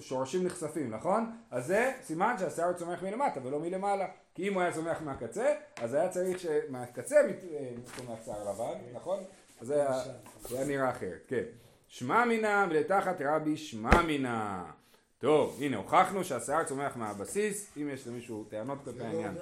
שורשים 0.00 0.46
נחשפים, 0.46 0.90
נכון? 0.90 1.32
אז 1.50 1.66
זה 1.66 1.92
סימן 2.02 2.34
שהשיער 2.38 2.72
צומח 2.72 3.02
מלמטה 3.02 3.40
ולא 3.44 3.60
מלמעלה. 3.60 4.06
כי 4.34 4.48
אם 4.48 4.54
הוא 4.54 4.62
היה 4.62 4.72
צומח 4.72 5.02
מהקצה, 5.02 5.54
אז 5.76 5.94
היה 5.94 6.08
צריך 6.08 6.38
שמהקצה 6.38 7.16
אה, 7.16 7.70
צומח 7.96 8.18
שיער 8.24 8.50
לבן, 8.50 8.78
נכון? 8.94 9.18
אז 9.60 9.66
זה 9.66 9.82
היה 10.50 10.64
נראה 10.66 10.90
אחרת, 10.90 11.24
כן. 11.28 11.44
שמע 11.94 12.24
מינא 12.24 12.66
ולתחת 12.70 13.16
רבי 13.24 13.56
שמע 13.56 14.02
מינא. 14.02 14.62
טוב, 15.18 15.58
הנה 15.62 15.76
הוכחנו 15.76 16.24
שהשיער 16.24 16.64
צומח 16.64 16.96
מהבסיס, 16.96 17.72
אם 17.76 17.88
יש 17.92 18.06
למישהו 18.06 18.44
טענות 18.44 18.78
כלפי 18.84 18.98
זה 18.98 19.04
לא 19.04 19.08
העניין. 19.08 19.34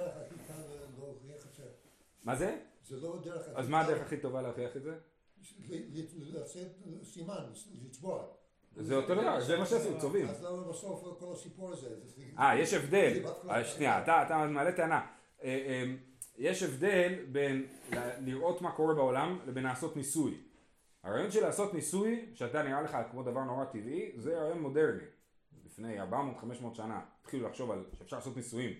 מה 2.23 2.35
זה? 2.35 2.57
זה 2.87 2.99
לא 3.01 3.19
דרך 3.23 3.41
אז 3.55 3.69
מה 3.69 3.81
הדרך 3.81 4.01
הכי 4.01 4.17
טובה 4.17 4.41
להוכיח 4.41 4.77
את 4.77 4.83
זה? 4.83 4.93
לצאת 6.33 6.67
סימן, 7.03 7.35
לצבוע. 7.85 8.23
זה 8.77 8.95
אותו 8.95 9.15
דבר, 9.15 9.41
זה 9.41 9.57
מה 9.57 9.65
שעשו, 9.65 9.99
צובעים. 9.99 10.27
אז 10.29 10.43
למה 10.43 10.63
בסוף 10.69 11.03
כל 11.19 11.33
הסיפור 11.33 11.71
הזה? 11.71 11.89
זה- 12.05 12.21
אה, 12.39 12.59
יש 12.59 12.73
הבדל. 12.73 13.25
אה, 13.49 13.63
שנייה, 13.65 14.03
אתה, 14.03 14.47
מעלה 14.49 14.71
טענה. 14.71 15.01
אה, 15.43 15.49
אה, 15.67 15.93
יש 16.37 16.63
הבדל 16.63 17.13
בין 17.31 17.67
לראות 18.19 18.61
מה 18.61 18.71
קורה 18.71 18.93
בעולם 18.93 19.39
לבין 19.47 19.63
לעשות 19.63 19.95
ניסוי. 19.97 20.37
הרעיון 21.03 21.31
של 21.31 21.41
לעשות 21.41 21.73
ניסוי, 21.73 22.25
שאתה 22.33 22.63
נראה 22.63 22.81
לך 22.81 22.97
כמו 23.11 23.23
דבר 23.23 23.43
נורא 23.43 23.65
טבעי, 23.65 24.11
זה 24.15 24.37
רעיון 24.39 24.59
מודרני. 24.59 25.03
לפני 25.65 26.01
400-500 26.01 26.03
שנה 26.73 26.99
התחילו 27.21 27.47
לחשוב 27.47 27.71
על 27.71 27.85
שאפשר 27.99 28.15
לעשות 28.15 28.35
ניסויים. 28.37 28.73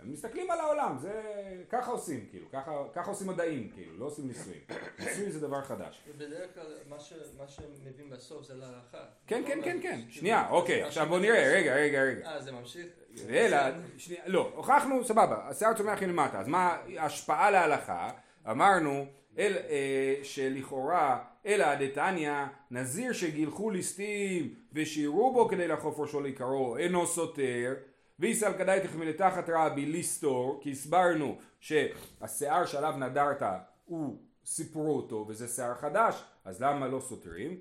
הם 0.00 0.12
מסתכלים 0.12 0.50
על 0.50 0.60
העולם, 0.60 0.98
זה 0.98 1.22
ככה 1.70 1.90
עושים, 1.90 2.26
כאילו, 2.30 2.46
ככה, 2.52 2.72
ככה 2.92 3.10
עושים 3.10 3.26
מדעים, 3.26 3.70
כאילו, 3.74 3.98
לא 3.98 4.04
עושים 4.04 4.26
ניסויים. 4.28 4.60
ניסוי 4.98 5.30
זה 5.32 5.40
דבר 5.40 5.62
חדש. 5.62 6.02
ובדרך 6.08 6.54
כלל 6.54 6.66
מה 6.88 7.00
ש- 7.00 7.12
מה 7.38 7.48
שהם 7.48 7.70
מביאים 7.86 8.10
בסוף 8.10 8.46
זה 8.46 8.54
להערכה. 8.54 9.04
כן, 9.26 9.42
כן, 9.46 9.60
כן, 9.64 9.78
כן. 9.82 9.96
כאילו, 9.98 10.12
שנייה, 10.12 10.48
אוקיי, 10.50 10.82
עכשיו 10.82 11.06
בוא 11.06 11.18
נראה, 11.18 11.52
רגע, 11.54 11.74
רגע, 11.74 12.02
רגע. 12.02 12.26
אה, 12.30 12.40
זה 12.42 12.52
ממשיך? 12.52 12.86
אלא, 13.28 13.56
שנייה, 13.98 14.22
לא, 14.26 14.52
הוכחנו, 14.54 15.04
סבבה, 15.04 15.48
השיער 15.48 15.74
צומח 15.74 16.02
מלמטה, 16.02 16.40
אז 16.40 16.48
מה 16.48 16.76
ההשפעה 16.98 17.50
להלכה? 17.50 18.10
אמרנו 18.50 19.06
אל, 19.38 19.56
אה, 19.68 20.14
שלכאורה 20.22 21.24
אלא 21.46 21.74
דתניא 21.74 22.32
נזיר 22.70 23.12
שגילחו 23.12 23.70
ליסטים 23.70 24.54
ושירו 24.72 25.32
בו 25.32 25.48
כדי 25.48 25.68
לחוף 25.68 25.98
ראשו 25.98 26.20
לעיקרו 26.20 26.76
אינו 26.76 27.06
סותר 27.06 27.74
ויסל 28.18 28.52
כדאי 28.58 28.80
תחמי 28.80 29.06
לתחת 29.06 29.44
רבי 29.48 29.86
ליסטור 29.86 30.60
כי 30.62 30.70
הסברנו 30.70 31.38
שהשיער 31.60 32.66
שעליו 32.66 32.94
נדרת 32.98 33.42
הוא 33.84 34.16
סיפרו 34.44 34.96
אותו 34.96 35.24
וזה 35.28 35.48
שיער 35.48 35.74
חדש 35.74 36.24
אז 36.44 36.62
למה 36.62 36.88
לא 36.88 37.00
סותרים? 37.00 37.60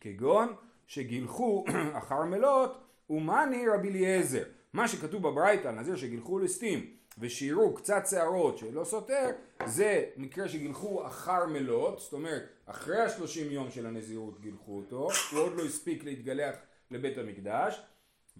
כגון 0.00 0.54
שגילחו 0.86 1.64
אחר 1.98 2.24
מלות 2.24 2.80
ומאני 3.10 3.68
רבי 3.68 3.88
אליעזר 3.88 4.44
מה 4.72 4.88
שכתוב 4.88 5.22
בברייתא 5.22 5.68
נזיר 5.68 5.96
שגילחו 5.96 6.38
ליסטים 6.38 6.90
ושירו 7.18 7.74
קצת 7.74 8.06
שערות 8.10 8.58
שלא 8.58 8.84
סותר 8.84 9.30
זה 9.66 10.04
מקרה 10.16 10.48
שגילחו 10.48 11.06
אחר 11.06 11.46
מלות 11.46 11.98
זאת 11.98 12.12
אומרת 12.12 12.42
אחרי 12.66 13.00
השלושים 13.00 13.50
יום 13.50 13.70
של 13.70 13.86
הנזירות 13.86 14.40
גילחו 14.40 14.76
אותו 14.76 15.08
הוא 15.32 15.40
עוד 15.40 15.52
לא 15.54 15.64
הספיק 15.64 16.04
להתגלח 16.04 16.54
לבית 16.90 17.18
המקדש 17.18 17.82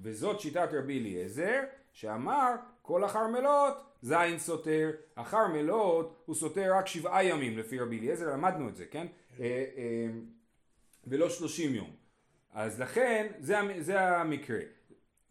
וזאת 0.02 0.40
שיטת 0.40 0.68
רבי 0.72 0.98
אליעזר 0.98 1.60
שאמר 1.92 2.54
כל 2.82 3.04
אחר 3.04 3.26
מלות 3.26 3.74
זין 4.02 4.38
סותר 4.38 4.90
אחר 5.14 5.46
מלות 5.46 6.22
הוא 6.26 6.36
סותר 6.36 6.72
רק 6.74 6.86
שבעה 6.86 7.24
ימים 7.24 7.58
לפי 7.58 7.78
רבי 7.78 7.98
אליעזר 7.98 8.30
למדנו 8.30 8.68
את 8.68 8.76
זה 8.76 8.86
כן? 8.86 9.06
אה, 9.40 9.44
אה, 9.76 10.06
ולא 11.06 11.28
שלושים 11.28 11.74
יום. 11.74 11.90
אז 12.52 12.80
לכן 12.80 13.26
זה, 13.38 13.56
זה 13.78 14.00
המקרה 14.00 14.58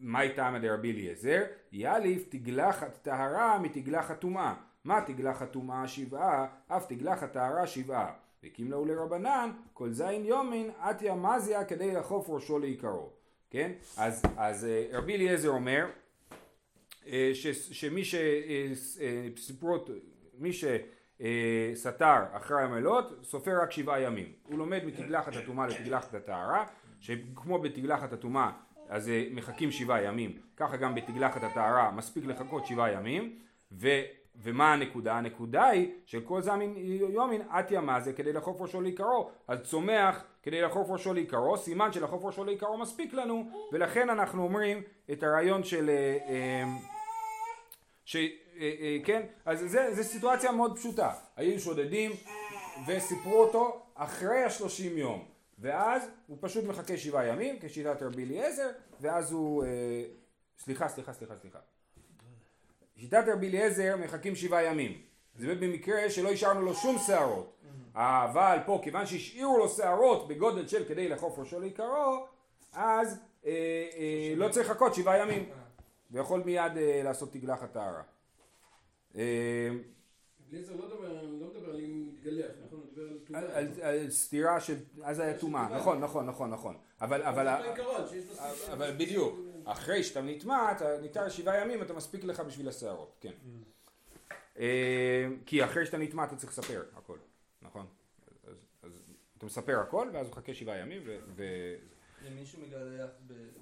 מהי 0.04 0.34
טעמא 0.34 0.58
דרבי 0.58 0.92
אליעזר? 0.92 1.42
יאליף 1.72 2.26
תגלחת 2.28 2.98
טהרה 3.02 3.58
מתגלחת 3.58 4.20
טומאה. 4.20 4.54
מה 4.84 5.00
תגלחת 5.06 5.52
טומאה 5.52 5.88
שבעה? 5.88 6.46
אף 6.68 6.86
תגלחת 6.86 7.32
טהרה 7.32 7.66
שבעה. 7.66 8.12
והקים 8.42 8.70
לו 8.70 8.84
לרבנן 8.84 9.50
כל 9.72 9.92
זין 9.92 10.24
יומין 10.24 10.70
עטיה 10.80 11.14
מזיה 11.14 11.64
כדי 11.64 11.94
לחוף 11.94 12.30
ראשו 12.30 12.58
לעיקרו. 12.58 13.10
כן? 13.50 13.72
אז, 13.96 14.22
אז 14.36 14.64
אה, 14.64 14.86
רבי 14.92 15.14
אליעזר 15.14 15.48
אומר 15.48 15.86
אה, 17.06 17.30
ש, 17.34 17.46
שמי 17.46 18.02
שסיפרו 18.04 19.72
אותו, 19.72 19.92
מי 20.38 20.50
שסתר 20.52 22.22
אחרי 22.32 22.62
המלות 22.62 23.20
סופר 23.22 23.62
רק 23.62 23.72
שבעה 23.72 24.00
ימים. 24.00 24.32
הוא 24.48 24.58
לומד 24.58 24.84
מתגלחת 24.84 25.36
הטומאה 25.36 25.66
לתגלחת 25.66 26.14
הטהרה, 26.14 26.66
שכמו 27.00 27.58
בתגלחת 27.58 28.12
הטומאה 28.12 28.50
אז 28.94 29.08
אה, 29.08 29.24
מחכים 29.30 29.70
שבעה 29.70 30.02
ימים, 30.02 30.38
ככה 30.56 30.76
גם 30.76 30.94
בתגלחת 30.94 31.42
הטהרה 31.42 31.90
מספיק 31.90 32.24
לחכות 32.26 32.66
שבעה 32.66 32.92
ימים, 32.92 33.38
ו, 33.72 33.88
ומה 34.42 34.72
הנקודה? 34.72 35.14
הנקודה 35.14 35.64
היא 35.64 35.90
של 36.06 36.20
כל 36.20 36.42
זמין 36.42 36.74
יומין 37.10 37.42
עטיה 37.50 37.80
מה 37.80 38.00
זה? 38.00 38.12
כדי 38.12 38.32
לחוף 38.32 38.60
ראשו 38.60 38.80
לעיקרו, 38.80 39.30
אז 39.48 39.58
צומח 39.62 40.24
כדי 40.42 40.62
לחוף 40.62 40.90
ראשו 40.90 41.14
לעיקרו, 41.14 41.56
סימן 41.56 41.92
שלחוף 41.92 42.24
ראשו 42.24 42.44
לעיקרו 42.44 42.78
מספיק 42.78 43.14
לנו, 43.14 43.50
ולכן 43.72 44.10
אנחנו 44.10 44.42
אומרים 44.42 44.82
את 45.12 45.22
הרעיון 45.22 45.64
של... 45.64 45.88
אה, 45.88 46.18
אה, 46.28 46.64
ש... 48.04 48.16
כן, 49.04 49.22
אז 49.44 49.60
זה, 49.60 49.94
זה 49.94 50.04
סיטואציה 50.04 50.52
מאוד 50.52 50.78
פשוטה. 50.78 51.12
היו 51.36 51.60
שודדים 51.60 52.10
וסיפרו 52.86 53.42
אותו 53.42 53.82
אחרי 53.94 54.44
השלושים 54.44 54.98
יום. 54.98 55.33
ואז 55.58 56.08
הוא 56.26 56.38
פשוט 56.40 56.64
מחכה 56.64 56.96
שבעה 56.96 57.26
ימים, 57.26 57.56
כשיטת 57.60 58.02
רבי 58.02 58.24
אליעזר, 58.24 58.70
ואז 59.00 59.32
הוא... 59.32 59.64
אה, 59.64 60.04
סליחה, 60.58 60.88
סליחה, 60.88 61.12
סליחה, 61.12 61.34
סליחה. 61.36 61.58
שיטת 62.96 63.24
רבי 63.32 63.48
אליעזר 63.48 63.96
מחכים 63.96 64.36
שבעה 64.36 64.64
ימים. 64.64 65.00
זה 65.36 65.54
במקרה 65.54 66.10
שלא 66.10 66.28
השארנו 66.28 66.62
לו 66.62 66.74
שום 66.74 66.98
שערות. 67.06 67.56
אבל 67.94 68.58
פה, 68.66 68.80
כיוון 68.82 69.06
שהשאירו 69.06 69.58
לו 69.58 69.68
שערות 69.68 70.28
בגודל 70.28 70.68
של 70.68 70.84
כדי 70.88 71.08
לחוף 71.08 71.38
ראשו 71.38 71.60
לעיקרו, 71.60 72.26
אז 72.72 73.20
אה, 73.46 73.50
אה, 73.96 74.34
לא 74.36 74.48
צריך 74.48 74.70
לחכות 74.70 74.94
שבעה 74.94 75.18
ימים. 75.18 75.48
ויכול 76.10 76.42
מיד 76.44 76.76
אה, 76.76 77.00
לעשות 77.04 77.32
תגלחת 77.32 77.72
טהרה. 77.72 78.02
אה, 79.16 79.70
אליעזר 80.52 80.76
לא 80.76 80.88
לא 81.40 81.46
מדבר 81.54 81.70
על 81.70 81.80
אם 81.80 82.03
מתגלח, 82.24 82.50
נכון? 82.66 82.78
הוא 82.78 82.86
מדבר 82.86 83.02
על 83.02 83.18
טומאה. 83.26 83.40
על, 83.40 83.46
על, 83.50 83.82
על 83.82 84.10
סתירה 84.10 84.60
של, 84.60 84.74
אז 85.02 85.18
היה 85.18 85.38
טומאה. 85.38 85.68
נכון, 85.68 86.00
נכון, 86.00 86.26
נכון, 86.26 86.50
נכון, 86.50 86.76
אבל, 87.00 87.22
אבל. 87.22 87.48
אבל 88.72 88.92
בדיוק, 88.98 89.40
אחרי 89.64 90.02
שאתה 90.02 90.22
נטמע, 90.22 90.72
אתה 90.72 91.00
נטער 91.02 91.28
שבעה 91.28 91.60
ימים, 91.60 91.82
אתה 91.82 91.92
מספיק 91.92 92.24
לך 92.24 92.40
בשביל 92.40 92.68
השערות, 92.68 93.16
כן. 93.20 93.32
אה, 94.58 95.28
כי 95.46 95.64
אחרי 95.64 95.86
שאתה 95.86 95.98
נטמע 95.98 96.24
אתה 96.24 96.36
צריך 96.36 96.52
לספר 96.52 96.82
הכל, 96.96 97.18
נכון? 97.62 97.86
אז, 98.46 98.56
אז 98.82 99.02
אתה 99.38 99.46
מספר 99.46 99.80
הכל, 99.80 100.10
ואז 100.12 100.26
הוא 100.26 100.32
מחכה 100.32 100.54
שבעה 100.54 100.78
ימים, 100.78 101.02
ו... 101.36 101.74
אם 102.28 102.36
מישהו 102.36 102.62
מגלח 102.62 103.10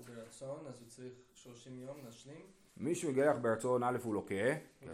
ברצון, 0.06 0.66
אז 0.68 0.80
הוא 0.80 0.88
צריך 0.88 1.12
30 1.34 1.78
יום 1.78 2.04
להשלים. 2.04 2.46
מישהו 2.76 3.10
יגלח 3.10 3.36
ברצון 3.42 3.82
א' 3.82 3.98
הוא 4.02 4.14
לוקה, 4.14 4.34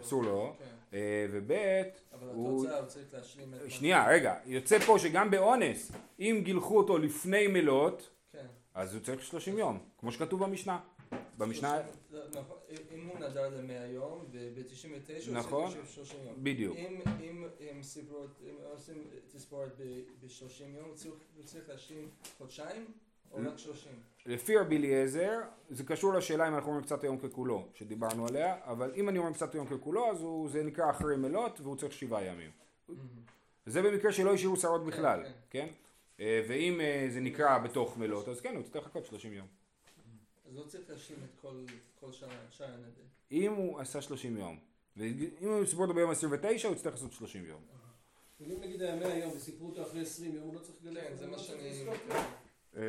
אסור 0.01 0.23
לו, 0.23 0.55
כן. 0.59 0.65
אה, 0.93 1.25
וב' 1.31 1.51
אבל 2.13 2.27
הוא- 2.27 2.59
התוצאה 2.59 2.79
הוא 2.79 2.87
צריך 2.87 3.13
להשלים 3.13 3.53
את... 3.53 3.71
שנייה, 3.71 4.07
רגע, 4.09 4.35
יוצא 4.45 4.79
פה 4.79 4.99
שגם 4.99 5.31
באונס, 5.31 5.91
אם 6.19 6.41
גילחו 6.43 6.77
אותו 6.77 6.97
לפני 6.97 7.47
מלות, 7.47 8.09
כן. 8.31 8.45
אז 8.73 8.93
הוא 8.93 9.03
צריך 9.03 9.23
30 9.23 9.57
יום, 9.57 9.79
כמו 9.97 10.11
שכתוב 10.11 10.43
במשנה. 10.43 10.79
במשנה, 11.37 11.77
30 11.81 11.93
לא, 12.11 12.41
נכון, 12.41 12.57
אם 12.91 13.07
הוא 13.07 13.19
נדר 13.19 13.49
ל-100 13.49 13.93
יום, 13.93 14.25
וב-99 14.31 15.27
הוא 15.29 15.35
נכון. 15.37 15.71
צריך 15.71 15.89
30 15.89 16.19
יום. 16.25 16.33
בדיוק. 16.43 16.75
אם, 16.77 16.99
אם, 17.21 17.45
אם 17.59 17.81
עושים 18.73 19.03
תספורת 19.33 19.71
ב-30 20.21 20.63
יום, 20.63 20.85
הוא 21.35 21.43
צריך 21.45 21.69
להשלים 21.69 22.09
חודשיים 22.37 22.85
או 23.31 23.37
רק 23.37 23.57
30? 23.57 23.91
לפי 24.25 24.57
רבי 24.57 24.77
אליעזר, 24.77 25.39
זה 25.69 25.83
קשור 25.83 26.13
לשאלה 26.13 26.47
אם 26.47 26.55
אנחנו 26.55 26.67
אומרים 26.67 26.85
קצת 26.85 27.03
היום 27.03 27.17
ככולו, 27.17 27.67
שדיברנו 27.73 28.27
עליה, 28.27 28.55
אבל 28.63 28.91
אם 28.95 29.09
אני 29.09 29.19
אומר 29.19 29.33
קצת 29.33 29.53
היום 29.53 29.67
ככולו, 29.67 30.11
אז 30.11 30.21
הוא, 30.21 30.49
זה 30.49 30.63
נקרא 30.63 30.89
אחרי 30.89 31.17
מלות, 31.17 31.61
והוא 31.61 31.75
צריך 31.75 31.93
שבעה 31.93 32.25
ימים. 32.25 32.51
זה 33.65 33.81
במקרה 33.81 34.11
שלא 34.13 34.33
השאירו 34.33 34.57
שערות 34.57 34.85
בכלל, 34.85 35.23
כן. 35.23 35.31
כן? 35.49 35.67
אה, 36.19 36.45
ואם 36.49 36.81
אה, 36.81 37.07
זה 37.09 37.19
נקרא 37.19 37.57
בתוך 37.57 37.97
מלות, 37.97 38.27
אז 38.27 38.41
כן, 38.41 38.55
הוא 38.55 38.63
צריך 38.63 38.75
לחכות 38.75 39.05
30 39.05 39.33
יום. 39.33 39.47
אז 40.49 40.57
לא 40.57 40.63
צריך 40.63 40.89
להשלים 40.89 41.19
את 41.23 41.41
כל, 41.41 41.65
כל 41.99 42.11
שאר 42.11 42.27
שאר 42.51 42.65
הנדר. 42.65 43.03
אם 43.31 43.53
הוא 43.53 43.79
עשה 43.79 44.01
30 44.01 44.37
יום, 44.37 44.59
ואם 44.97 45.29
הוא 45.41 45.65
סיפור 45.65 45.81
אותו 45.81 45.93
ביום 45.93 46.11
29, 46.11 46.67
הוא 46.67 46.75
יצטרך 46.75 46.93
לעשות 46.93 47.13
30 47.13 47.45
יום. 47.45 47.61
אבל 48.41 48.51
אם 48.51 48.61
נגיד 48.61 48.81
היה 48.81 48.95
100 48.95 49.17
יום 49.17 49.31
וסיפרו 49.35 49.67
אותו 49.67 49.81
אחרי 49.81 50.01
20 50.01 50.35
יום, 50.35 50.43
הוא 50.43 50.53
לא 50.53 50.59
צריך 50.59 50.77
לגלח. 50.83 51.03
כן, 51.03 51.15
זה 51.15 51.25
מה 51.25 51.31
לא 51.31 51.37
שאני... 51.37 51.85
אה, 52.77 52.83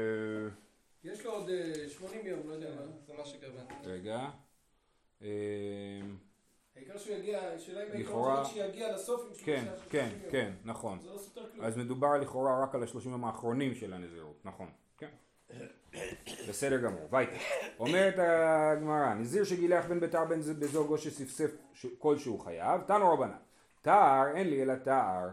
יש 1.04 1.24
לו 1.24 1.30
עוד 1.32 1.50
אה, 1.50 1.88
80 1.88 2.26
יום, 2.26 2.40
לא 2.48 2.52
יודע 2.54 2.70
מה. 2.74 2.82
זה 3.06 3.12
מה 3.18 3.24
שקבעתי. 3.24 3.74
רגע. 3.84 4.28
אה, 5.22 5.28
העיקר 6.76 6.98
שהוא 6.98 7.16
יגיע, 7.16 7.38
השאלה 7.40 7.86
אם 7.86 7.92
העיקרון 7.92 8.44
זה 8.44 8.50
שיגיע 8.50 8.92
לסוף 8.94 9.20
עם 9.26 9.34
כן, 9.44 9.64
שלושה- 9.66 9.84
כן, 9.90 10.08
30 10.08 10.22
יום. 10.22 10.30
כן, 10.32 10.52
נכון. 10.64 10.98
זה 11.00 11.10
לא 11.10 11.18
סותר 11.18 11.50
כלום. 11.52 11.64
אז 11.64 11.76
מדובר 11.76 12.16
לכאורה 12.18 12.62
רק 12.62 12.74
על 12.74 12.82
השלושים 12.82 13.10
יום 13.10 13.24
האחרונים 13.24 13.74
של 13.74 13.92
הנזירות, 13.92 14.40
נכון, 14.44 14.68
כן. 14.98 15.08
בסדר 16.48 16.76
גמור, 16.76 17.08
וייטה. 17.10 17.36
אומרת 17.78 18.14
הגמרא, 18.18 19.14
נזיר 19.14 19.44
שגילח 19.44 19.86
בן 19.86 20.00
ביתר 20.00 20.24
בן 20.24 20.40
בזוגו 20.40 20.98
שספסף 20.98 21.50
כלשהו 21.98 22.38
חייב, 22.38 22.80
תנו 22.86 23.12
רבנן. 23.12 23.36
תער 23.82 24.36
אין 24.36 24.50
לי 24.50 24.62
אלא 24.62 24.74
תער, 24.74 25.28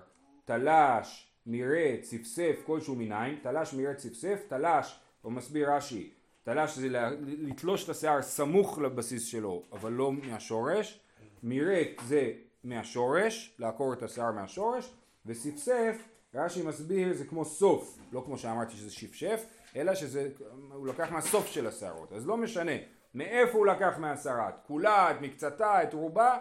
תלש, 0.45 1.31
מירד, 1.47 2.03
ספסף 2.03 2.55
כלשהו 2.65 2.95
מניין, 2.95 3.36
תלש, 3.41 3.73
מירד, 3.73 3.97
ספסף, 3.97 4.45
תלש, 4.47 4.99
הוא 5.21 5.31
מסביר 5.31 5.73
רש"י, 5.73 6.10
תלש 6.43 6.77
זה 6.77 6.88
לתלוש 7.21 7.83
את 7.83 7.89
השיער 7.89 8.21
סמוך 8.21 8.79
לבסיס 8.79 9.25
שלו, 9.25 9.63
אבל 9.71 9.91
לא 9.91 10.12
מהשורש, 10.12 10.99
מירד 11.43 11.86
זה 12.05 12.31
מהשורש, 12.63 13.55
לעקור 13.60 13.93
את 13.93 14.03
השיער 14.03 14.31
מהשורש, 14.31 14.93
וספסף, 15.25 16.07
רש"י 16.33 16.63
מסביר 16.63 17.13
זה 17.13 17.25
כמו 17.25 17.45
סוף, 17.45 17.97
לא 18.12 18.21
כמו 18.25 18.38
שאמרתי 18.38 18.73
שזה 18.73 18.91
שפשף, 18.91 19.45
אלא 19.75 19.95
שזה, 19.95 20.29
הוא 20.73 20.88
לקח 20.88 21.12
מהסוף 21.12 21.47
של 21.47 21.67
השערות, 21.67 22.13
אז 22.13 22.27
לא 22.27 22.38
משנה 22.38 22.71
מאיפה 23.13 23.57
הוא 23.57 23.65
לקח 23.65 23.97
מהשערה, 23.97 24.49
את 24.49 24.55
כולה, 24.67 25.12
את 25.12 25.21
מקצתה, 25.21 25.83
את 25.83 25.93
רובה, 25.93 26.38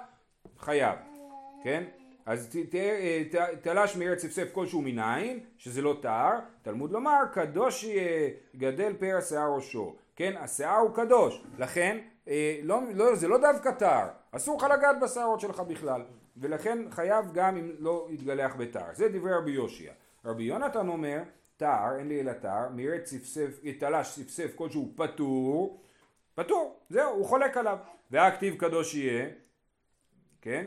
חייב, 0.58 0.98
כן? 1.64 1.84
אז 2.26 2.48
ת- 2.48 2.70
ת- 2.70 2.74
אה, 2.74 3.22
ת- 3.30 3.62
תלש 3.62 3.96
מארץ 3.96 4.20
צפצף 4.22 4.48
כלשהו 4.52 4.82
מניין, 4.82 5.40
שזה 5.58 5.82
לא 5.82 5.98
טהר, 6.02 6.32
תלמוד 6.62 6.92
לומר, 6.92 7.18
קדוש 7.32 7.84
יהיה, 7.84 8.30
גדל 8.56 8.92
פר 8.98 9.16
השיער 9.18 9.54
ראשו, 9.54 9.96
כן? 10.16 10.34
השיער 10.38 10.76
הוא 10.76 10.94
קדוש, 10.94 11.42
לכן 11.58 11.98
אה, 12.28 12.58
לא, 12.62 12.80
לא, 12.94 13.14
זה 13.14 13.28
לא 13.28 13.38
דווקא 13.38 13.70
טהר, 13.70 14.08
אסור 14.32 14.56
לך 14.58 14.66
לגעת 14.78 14.96
בשערות 15.02 15.40
שלך 15.40 15.60
בכלל, 15.60 16.02
ולכן 16.36 16.78
חייב 16.90 17.24
גם 17.34 17.56
אם 17.56 17.70
לא 17.78 18.08
יתגלח 18.10 18.54
בטהר, 18.54 18.88
זה 18.92 19.08
דברי 19.08 19.32
רבי 19.34 19.50
יושיע. 19.50 19.92
רבי 20.24 20.42
יונתן 20.44 20.88
אומר, 20.88 21.22
טהר, 21.56 21.96
אין 21.98 22.08
לי 22.08 22.20
אלא 22.20 22.32
טהר, 22.32 22.68
מארץ 22.74 23.04
צפצף, 23.04 23.60
תלש 23.78 24.14
צפצף 24.14 24.52
כלשהו 24.54 24.92
פטור, 24.96 25.80
פטור, 26.34 26.80
זהו, 26.90 27.14
הוא 27.14 27.26
חולק 27.26 27.56
עליו. 27.56 27.78
והכתיב 28.10 28.56
קדוש 28.56 28.94
יהיה, 28.94 29.26
כן? 30.42 30.66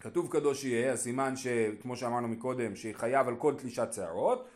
כתוב 0.00 0.32
קדוש 0.32 0.64
יהיה, 0.64 0.92
הסימן 0.92 1.36
שכמו 1.36 1.96
שאמרנו 1.96 2.28
מקודם, 2.28 2.76
שחייב 2.76 3.28
על 3.28 3.36
כל 3.36 3.54
תלישת 3.54 3.88
שערות. 3.92 4.48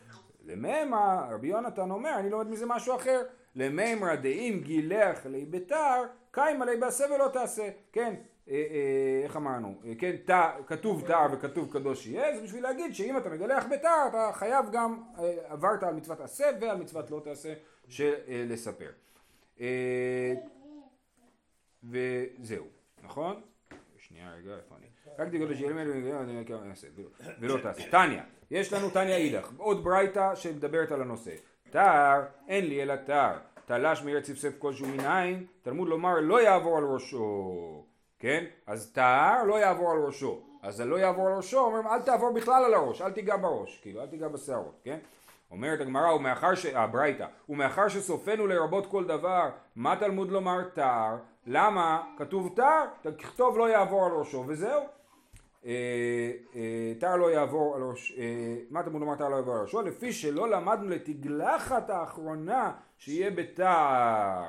למימרא, 0.45 1.27
רבי 1.31 1.47
יונתן 1.47 1.91
אומר, 1.91 2.15
אני 2.19 2.29
לומד 2.29 2.47
מזה 2.47 2.65
משהו 2.65 2.95
אחר. 2.95 3.21
למימרא 3.55 4.15
דאם 4.15 4.61
גילח 4.63 5.25
לי 5.25 5.45
בתר, 5.45 6.03
קיימא 6.31 6.63
לי 6.63 6.77
בעשה 6.77 7.05
ולא 7.15 7.29
תעשה. 7.33 7.69
כן, 7.91 8.13
אה, 8.49 8.53
אה, 8.53 9.21
איך 9.23 9.35
אמרנו? 9.35 9.75
אה, 9.85 9.93
כן, 9.99 10.15
תא, 10.25 10.51
כתוב 10.67 11.07
תר 11.07 11.25
וכתוב 11.33 11.73
קדוש 11.73 12.07
יהיה, 12.07 12.35
זה 12.35 12.43
בשביל 12.43 12.63
להגיד 12.63 12.95
שאם 12.95 13.17
אתה 13.17 13.29
מגלח 13.29 13.65
בתר, 13.71 14.07
אתה 14.09 14.29
חייב 14.33 14.65
גם, 14.71 15.03
עברת 15.45 15.83
על 15.83 15.93
מצוות 15.93 16.19
עשה 16.21 16.45
ועל 16.61 16.77
מצוות 16.77 17.11
לא 17.11 17.21
תעשה 17.23 17.53
של 17.87 18.13
לספר. 18.27 18.91
אה, 19.61 20.33
וזהו, 21.83 22.65
נכון? 23.03 23.41
שנייה 24.13 24.31
רגע, 24.37 24.55
איפה 24.55 24.75
אני? 24.79 24.87
רק 25.19 25.27
תגלו 25.27 25.55
שיהיה 25.55 25.73
ולא 27.39 27.57
תעשה. 27.61 27.89
תניא, 27.89 28.21
יש 28.51 28.73
לנו 28.73 28.89
תניא 28.89 29.15
אידך, 29.15 29.51
עוד 29.57 29.83
ברייתא 29.83 30.35
שמדברת 30.35 30.91
על 30.91 31.01
הנושא. 31.01 31.31
תר, 31.69 32.21
אין 32.47 32.65
לי 32.65 32.83
אלא 32.83 32.95
תר, 32.95 33.31
תלש 33.65 34.03
מארץ 34.03 34.25
צפצף 34.25 34.59
כלשהו 34.59 34.87
מניין, 34.87 35.45
תלמוד 35.61 35.89
לומר 35.89 36.19
לא 36.19 36.41
יעבור 36.41 36.77
על 36.77 36.83
ראשו. 36.83 37.85
כן? 38.19 38.45
אז 38.67 38.91
תר 38.93 39.43
לא 39.47 39.59
יעבור 39.59 39.91
על 39.91 39.97
ראשו. 39.97 40.41
אז 40.61 40.79
הלא 40.79 40.95
יעבור 40.95 41.27
על 41.27 41.33
ראשו, 41.33 41.59
אומרים 41.59 41.87
אל 41.87 42.01
תעבור 42.01 42.33
בכלל 42.33 42.63
על 42.65 42.73
הראש, 42.73 43.01
אל 43.01 43.11
תיגע 43.11 43.37
בראש, 43.37 43.79
כאילו 43.81 44.01
אל 44.01 44.07
תיגע 44.07 44.27
בשערות, 44.27 44.79
כן? 44.83 44.99
אומרת 45.53 45.81
הגמרא, 45.81 46.13
ומאחר 46.13 46.55
ש... 46.55 46.65
הברייתא, 46.65 47.25
ומאחר 47.49 47.87
שסופנו 47.87 48.47
לרבות 48.47 48.85
כל 48.85 49.05
דבר, 49.05 49.49
מה 49.75 49.95
תלמוד 49.95 50.31
לומר 50.31 50.63
תר? 50.63 51.15
למה? 51.47 52.03
כתוב 52.17 52.53
תר, 52.55 53.11
תכתוב 53.17 53.57
לא 53.57 53.69
יעבור 53.69 54.05
על 54.05 54.11
ראשו, 54.11 54.43
וזהו. 54.47 54.81
אה, 55.65 55.71
אה, 56.55 56.93
תר 56.99 57.15
לא 57.15 57.31
יעבור 57.31 57.75
על 57.75 57.81
ראש... 57.83 58.13
אה, 58.17 58.55
מה 58.69 58.83
תלמוד 58.83 59.01
לומר 59.01 59.15
תר 59.15 59.29
לא 59.29 59.35
יעבור 59.35 59.55
על 59.55 59.61
ראשו? 59.61 59.81
לפי 59.81 60.13
שלא 60.13 60.49
למדנו 60.49 60.89
לתגלחת 60.89 61.89
האחרונה 61.89 62.71
שיהיה 62.97 63.31
בתר. 63.31 64.43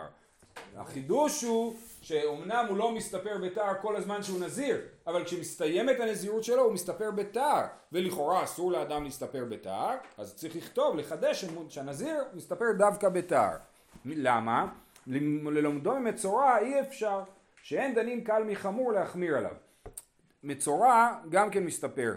החידוש 0.77 1.45
הוא 1.45 1.75
שאומנם 2.05 2.67
הוא 2.69 2.77
לא 2.77 2.95
מסתפר 2.95 3.39
בתער 3.43 3.75
כל 3.83 3.97
הזמן 3.97 4.23
שהוא 4.23 4.41
נזיר, 4.41 4.81
אבל 5.07 5.25
כשמסתיימת 5.25 6.01
הנזירות 6.01 6.45
שלו 6.45 6.63
הוא 6.63 6.73
מסתפר 6.73 7.11
בתער, 7.11 7.63
ולכאורה 7.93 8.45
אסור 8.45 8.73
לאדם 8.73 9.05
להסתפר 9.05 9.45
בתער, 9.45 9.97
אז 10.19 10.35
צריך 10.37 10.57
לכתוב, 10.57 10.97
לחדש 10.97 11.45
שהנזיר 11.69 12.25
מסתפר 12.35 12.65
דווקא 12.79 13.09
בתער. 13.09 13.57
למה? 14.05 14.67
ללומדו 15.07 15.95
ממצורע 15.95 16.59
אי 16.59 16.81
אפשר, 16.81 17.23
שאין 17.63 17.95
דנים 17.95 18.25
קל 18.25 18.43
מחמור 18.47 18.93
להחמיר 18.93 19.37
עליו. 19.37 19.55
מצורע 20.43 21.15
גם 21.29 21.51
כן 21.51 21.65
מסתפר. 21.65 22.15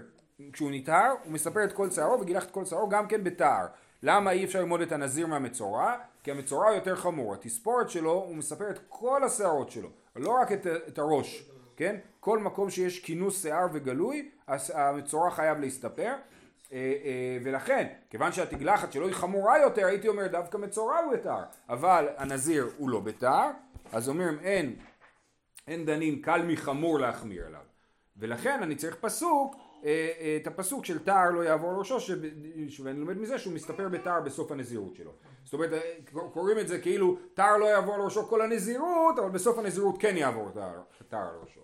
כשהוא 0.54 0.72
נטהר 0.72 1.14
הוא 1.24 1.34
מספר 1.34 1.64
את 1.64 1.74
כל 1.74 1.90
שערו 1.90 2.20
וגילח 2.22 2.44
את 2.44 2.52
כל 2.52 2.66
שערו 2.66 2.90
גם 2.90 3.08
כן 3.08 3.24
בתער. 3.24 3.66
למה 4.04 4.32
אי 4.32 4.46
אפשר 4.46 4.60
ללמוד 4.60 4.82
את 4.82 4.92
הנזיר 4.92 5.28
מהמצורע? 5.28 5.96
כי 6.28 6.32
המצורע 6.32 6.74
יותר 6.74 6.96
חמור. 6.96 7.34
התספורת 7.34 7.90
שלו 7.90 8.12
הוא 8.12 8.36
מספר 8.36 8.70
את 8.70 8.80
כל 8.90 9.24
השערות 9.24 9.72
שלו, 9.72 9.90
לא 10.16 10.32
רק 10.32 10.52
את, 10.52 10.68
את 10.88 11.00
הראש, 11.00 11.50
כן? 11.76 11.96
כל 12.20 12.40
מקום 12.40 12.70
שיש 12.70 13.00
כינוס 13.00 13.42
שיער 13.42 13.68
וגלוי, 13.74 14.32
המצורע 14.74 15.32
חייב 15.32 15.60
להסתפר. 15.60 16.14
אה, 16.14 16.18
אה, 16.74 17.38
ולכן, 17.44 17.88
כיוון 18.10 18.32
שהתגלחת 18.32 18.92
שלו 18.92 19.08
היא 19.08 19.16
חמורה 19.16 19.60
יותר, 19.60 19.86
הייתי 19.86 20.08
אומר 20.08 20.28
דווקא 20.28 20.58
מצורע 20.58 20.98
הוא 21.00 21.14
בתער. 21.14 21.44
אבל 21.70 22.08
הנזיר 22.18 22.70
הוא 22.78 22.90
לא 22.90 23.00
בתער, 23.00 23.50
אז 23.92 24.10
אומרים 24.10 24.40
אין, 24.40 24.76
אין 25.68 25.86
דנים 25.86 26.22
קל 26.22 26.42
מחמור 26.48 27.00
להחמיר 27.00 27.46
עליו. 27.46 27.64
ולכן 28.18 28.60
אני 28.64 28.76
צריך 28.76 28.96
פסוק 29.02 29.56
את 30.42 30.48
הפסוק 30.48 30.86
של 30.86 31.00
תער 31.00 31.32
לא 31.32 31.44
יעבור 31.44 31.74
לראשו, 31.74 31.98
ואני 32.84 33.00
לומד 33.00 33.18
מזה 33.18 33.38
שהוא 33.38 33.54
מסתפר 33.54 33.90
בתער 33.90 34.22
בסוף 34.22 34.52
הנזירות 34.52 34.96
שלו. 34.96 35.12
זאת 35.44 35.54
אומרת, 35.54 35.70
קוראים 36.34 36.60
את 36.60 36.68
זה 36.68 36.80
כאילו 36.80 37.18
תער 37.34 37.58
לא 37.58 37.66
יעבור 37.66 37.98
לראשו 37.98 38.28
כל 38.28 38.42
הנזירות, 38.42 39.20
אבל 39.20 39.30
בסוף 39.30 39.58
הנזירות 39.58 39.96
כן 40.00 40.18
יעבור 40.18 40.50
תער 41.08 41.32
לראשו. 41.38 41.62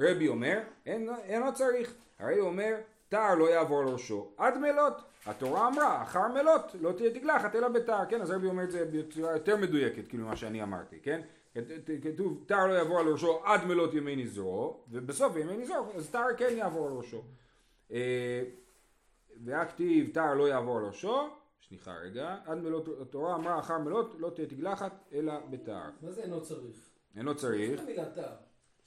רבי 0.00 0.28
אומר, 0.28 0.58
אין, 0.86 1.08
אינו 1.24 1.54
צריך, 1.54 1.94
הרי 2.18 2.38
הוא 2.38 2.48
אומר, 2.48 2.76
תער 3.08 3.34
לא 3.34 3.50
יעבור 3.50 3.84
לראשו 3.84 4.32
עד 4.36 4.58
מלות. 4.58 4.94
התורה 5.26 5.68
אמרה, 5.68 6.02
אחר 6.02 6.28
מלות 6.28 6.74
לא 6.80 6.92
תהיה 6.92 7.10
תגלחת 7.10 7.54
אלא 7.54 7.68
בתער, 7.68 8.04
כן? 8.08 8.20
אז 8.20 8.30
רבי 8.30 8.46
אומר 8.46 8.64
את 8.64 8.70
זה 8.70 8.84
בצורה 8.92 9.32
יותר 9.32 9.56
מדויקת, 9.56 10.08
כאילו 10.08 10.26
מה 10.26 10.36
שאני 10.36 10.62
אמרתי, 10.62 10.98
כן? 11.02 11.20
כתוב 12.02 12.44
תער 12.46 12.66
לא 12.66 12.72
יעבור 12.72 13.00
על 13.00 13.08
ראשו 13.08 13.40
עד 13.44 13.64
מלות 13.64 13.94
ימי 13.94 14.16
נזרו, 14.16 14.76
ובסוף 14.90 15.36
ימי 15.36 15.56
נזרו, 15.56 15.86
אז 15.96 16.10
תער 16.10 16.26
כן 16.36 16.54
יעבור 16.56 16.86
על 16.86 16.92
ראשו. 16.92 17.22
והכתיב 19.44 20.10
תער 20.14 20.34
לא 20.34 20.48
יעבור 20.48 20.78
על 20.78 20.84
ראשו, 20.84 21.28
סליחה 21.68 21.94
רגע, 21.94 22.36
עד 22.46 22.58
מלות 22.58 22.88
התורה 23.02 23.34
אמרה 23.34 23.58
אחר 23.58 23.78
מלות 23.78 24.14
לא 24.18 24.30
תהיה 24.30 24.46
תגלחת 24.46 24.92
אלא 25.12 25.32
בתער. 25.50 25.90
מה 26.02 26.10
זה 26.10 26.22
אינו 26.22 26.42
צריך? 26.42 26.88
אינו 27.16 27.34
צריך. 27.36 27.80
תער. 28.14 28.34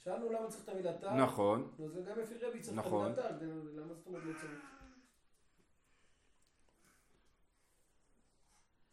שאלנו 0.04 0.32
למה 0.32 0.48
צריך 0.48 0.64
את 0.64 0.68
המילה 0.68 0.92
תער. 0.92 1.14
נכון. 1.16 1.68
זה 1.94 2.00
גם 2.10 2.18
לפי 2.18 2.34
רבי 2.46 2.60
צריך 2.60 2.78
את 2.78 2.84
נכון. 2.86 3.06
המילה 3.06 3.22
תער. 3.22 3.36
כדי- 3.38 3.46
למה 3.76 3.94
זאת 3.94 4.06
אומרת 4.06 4.22
לא 4.24 4.32
צריך? 4.40 4.52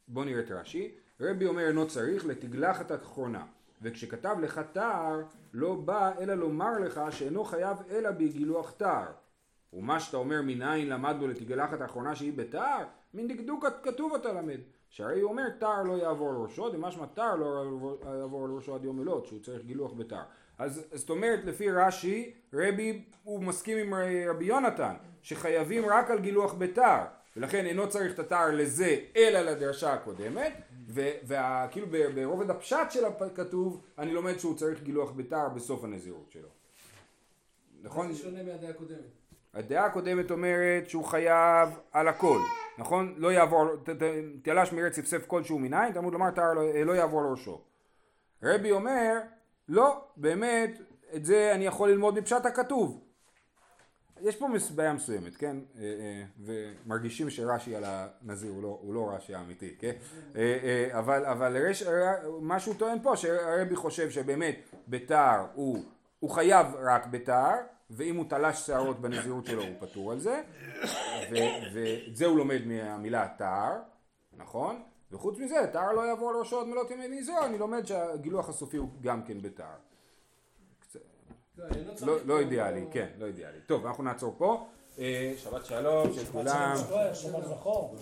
בוא 0.07 0.25
נראה 0.25 0.39
את 0.43 0.51
רש"י. 0.51 0.95
רבי 1.21 1.45
אומר 1.45 1.67
אינו 1.67 1.87
צריך 1.87 2.25
לתגלחת 2.25 2.91
האחרונה. 2.91 3.45
וכשכתב 3.81 4.35
לך 4.41 4.61
תער 4.73 5.21
לא 5.53 5.75
בא 5.75 6.11
אלא 6.19 6.33
לומר 6.33 6.79
לך 6.79 7.01
שאינו 7.11 7.43
חייב 7.43 7.77
אלא 7.89 8.11
בגילוח 8.11 8.71
תער. 8.71 9.11
ומה 9.73 9.99
שאתה 9.99 10.17
אומר 10.17 10.41
מניין 10.41 10.89
למדנו 10.89 11.27
לתגלחת 11.27 11.81
האחרונה 11.81 12.15
שהיא 12.15 12.33
בתער, 12.33 12.83
מן 13.13 13.27
דקדוק 13.27 13.65
כתוב 13.83 14.13
אתה 14.13 14.33
למד. 14.33 14.59
שהרי 14.89 15.21
הוא 15.21 15.29
אומר 15.29 15.49
תער 15.49 15.83
לא 15.83 15.93
יעבור 15.93 16.29
על 16.29 16.35
ראשו, 16.35 16.69
דמשמע 16.69 17.05
תער 17.05 17.35
לא 17.35 17.63
יעבור 18.19 18.45
על 18.45 18.51
ראשו 18.51 18.75
עד 18.75 18.83
יום 18.83 18.99
מלות, 18.99 19.25
שהוא 19.25 19.39
צריך 19.39 19.65
גילוח 19.65 19.93
בתער. 19.93 20.23
אז 20.57 20.85
זאת 20.93 21.09
אומרת 21.09 21.39
לפי 21.45 21.71
רש"י, 21.71 22.33
רבי 22.53 23.05
הוא 23.23 23.43
מסכים 23.43 23.77
עם 23.77 23.93
רבי 24.29 24.45
יונתן, 24.45 24.93
שחייבים 25.21 25.85
רק 25.85 26.11
על 26.11 26.19
גילוח 26.19 26.53
בתער. 26.53 27.05
ולכן 27.37 27.65
אינו 27.65 27.89
צריך 27.89 28.13
את 28.13 28.19
התער 28.19 28.51
לזה 28.51 28.99
אלא 29.15 29.39
לדרשה 29.39 29.93
הקודמת 29.93 30.53
וכאילו 31.27 31.87
ברובד 32.15 32.49
הפשט 32.49 32.77
של 32.89 33.05
הכתוב 33.05 33.81
אני 33.97 34.13
לומד 34.13 34.37
שהוא 34.39 34.57
צריך 34.57 34.83
גילוח 34.83 35.11
בתער 35.11 35.49
בסוף 35.49 35.83
הנזירות 35.83 36.31
שלו 36.31 36.49
נכון? 37.83 38.13
זה 38.13 38.19
שונה 38.19 38.43
מהדעה 38.43 38.69
הקודמת. 38.69 39.20
הדעה 39.53 39.85
הקודמת 39.85 40.31
אומרת 40.31 40.89
שהוא 40.89 41.05
חייב 41.05 41.69
על 41.91 42.07
הכל, 42.07 42.39
נכון? 42.77 43.13
לא 43.17 43.31
יעבור, 43.31 43.65
תלש 44.43 44.71
מארץ 44.71 44.95
צפצף 44.95 45.27
כלשהו 45.27 45.59
מניין, 45.59 45.93
תלמוד 45.93 46.13
לומר 46.13 46.31
תער 46.31 46.53
לא, 46.53 46.73
לא 46.85 46.91
יעבור 46.91 47.21
לראשו. 47.21 47.61
רבי 48.43 48.71
אומר, 48.71 49.19
לא, 49.69 50.03
באמת, 50.17 50.81
את 51.15 51.25
זה 51.25 51.51
אני 51.55 51.65
יכול 51.65 51.89
ללמוד 51.89 52.19
מפשט 52.19 52.45
הכתוב. 52.45 53.01
יש 54.21 54.35
פה 54.35 54.47
בעיה 54.75 54.93
מסוימת, 54.93 55.35
כן? 55.35 55.57
אה, 55.77 55.81
אה, 55.81 56.23
ומרגישים 56.39 57.29
שרש"י 57.29 57.75
על 57.75 57.83
הנזיר 57.85 58.51
הוא 58.51 58.63
לא, 58.63 58.79
הוא 58.81 58.93
לא 58.93 59.11
רש"י 59.15 59.35
האמיתי, 59.35 59.75
כן? 59.79 59.91
אה, 60.35 60.57
אה, 60.63 60.99
אבל, 60.99 61.25
אבל 61.25 61.57
רש, 61.57 61.83
מה 62.41 62.59
שהוא 62.59 62.75
טוען 62.75 62.97
פה, 63.03 63.17
שהרבי 63.17 63.75
חושב 63.75 64.09
שבאמת 64.09 64.55
בתער 64.87 65.45
הוא, 65.53 65.83
הוא 66.19 66.29
חייב 66.29 66.67
רק 66.75 67.07
בתער, 67.07 67.55
ואם 67.91 68.15
הוא 68.15 68.25
תלש 68.29 68.67
שערות 68.67 68.99
בנזירות 68.99 69.45
שלו 69.45 69.63
הוא 69.63 69.75
פטור 69.79 70.11
על 70.11 70.19
זה, 70.19 70.41
ואת 71.73 72.15
זה 72.15 72.25
הוא 72.25 72.37
לומד 72.37 72.65
מהמילה 72.65 73.27
תער, 73.37 73.73
נכון? 74.37 74.81
וחוץ 75.11 75.39
מזה, 75.39 75.69
תער 75.73 75.91
לא 75.91 76.01
יעבור 76.01 76.31
לראשו 76.31 76.61
עד 76.61 76.67
מלות 76.67 76.91
ימי 76.91 77.07
נזרו, 77.07 77.45
אני 77.45 77.57
לומד 77.57 77.85
שהגילוח 77.85 78.49
הסופי 78.49 78.77
הוא 78.77 78.89
גם 79.01 79.23
כן 79.23 79.41
בתער. 79.41 79.75
לא, 81.57 81.65
צריך. 81.95 82.03
לא, 82.07 82.17
לא 82.25 82.39
אידיאלי, 82.39 82.85
כן, 82.91 83.07
לא 83.17 83.25
אידיאלי. 83.25 83.57
טוב, 83.65 83.85
אנחנו 83.85 84.03
נעצור 84.03 84.35
פה. 84.37 84.67
אה, 84.99 85.33
שבת 85.37 85.65
שלום 85.65 86.13
של 86.13 86.25
כולם. 86.25 86.75
שבת 87.13 87.45
זכור. 87.45 87.95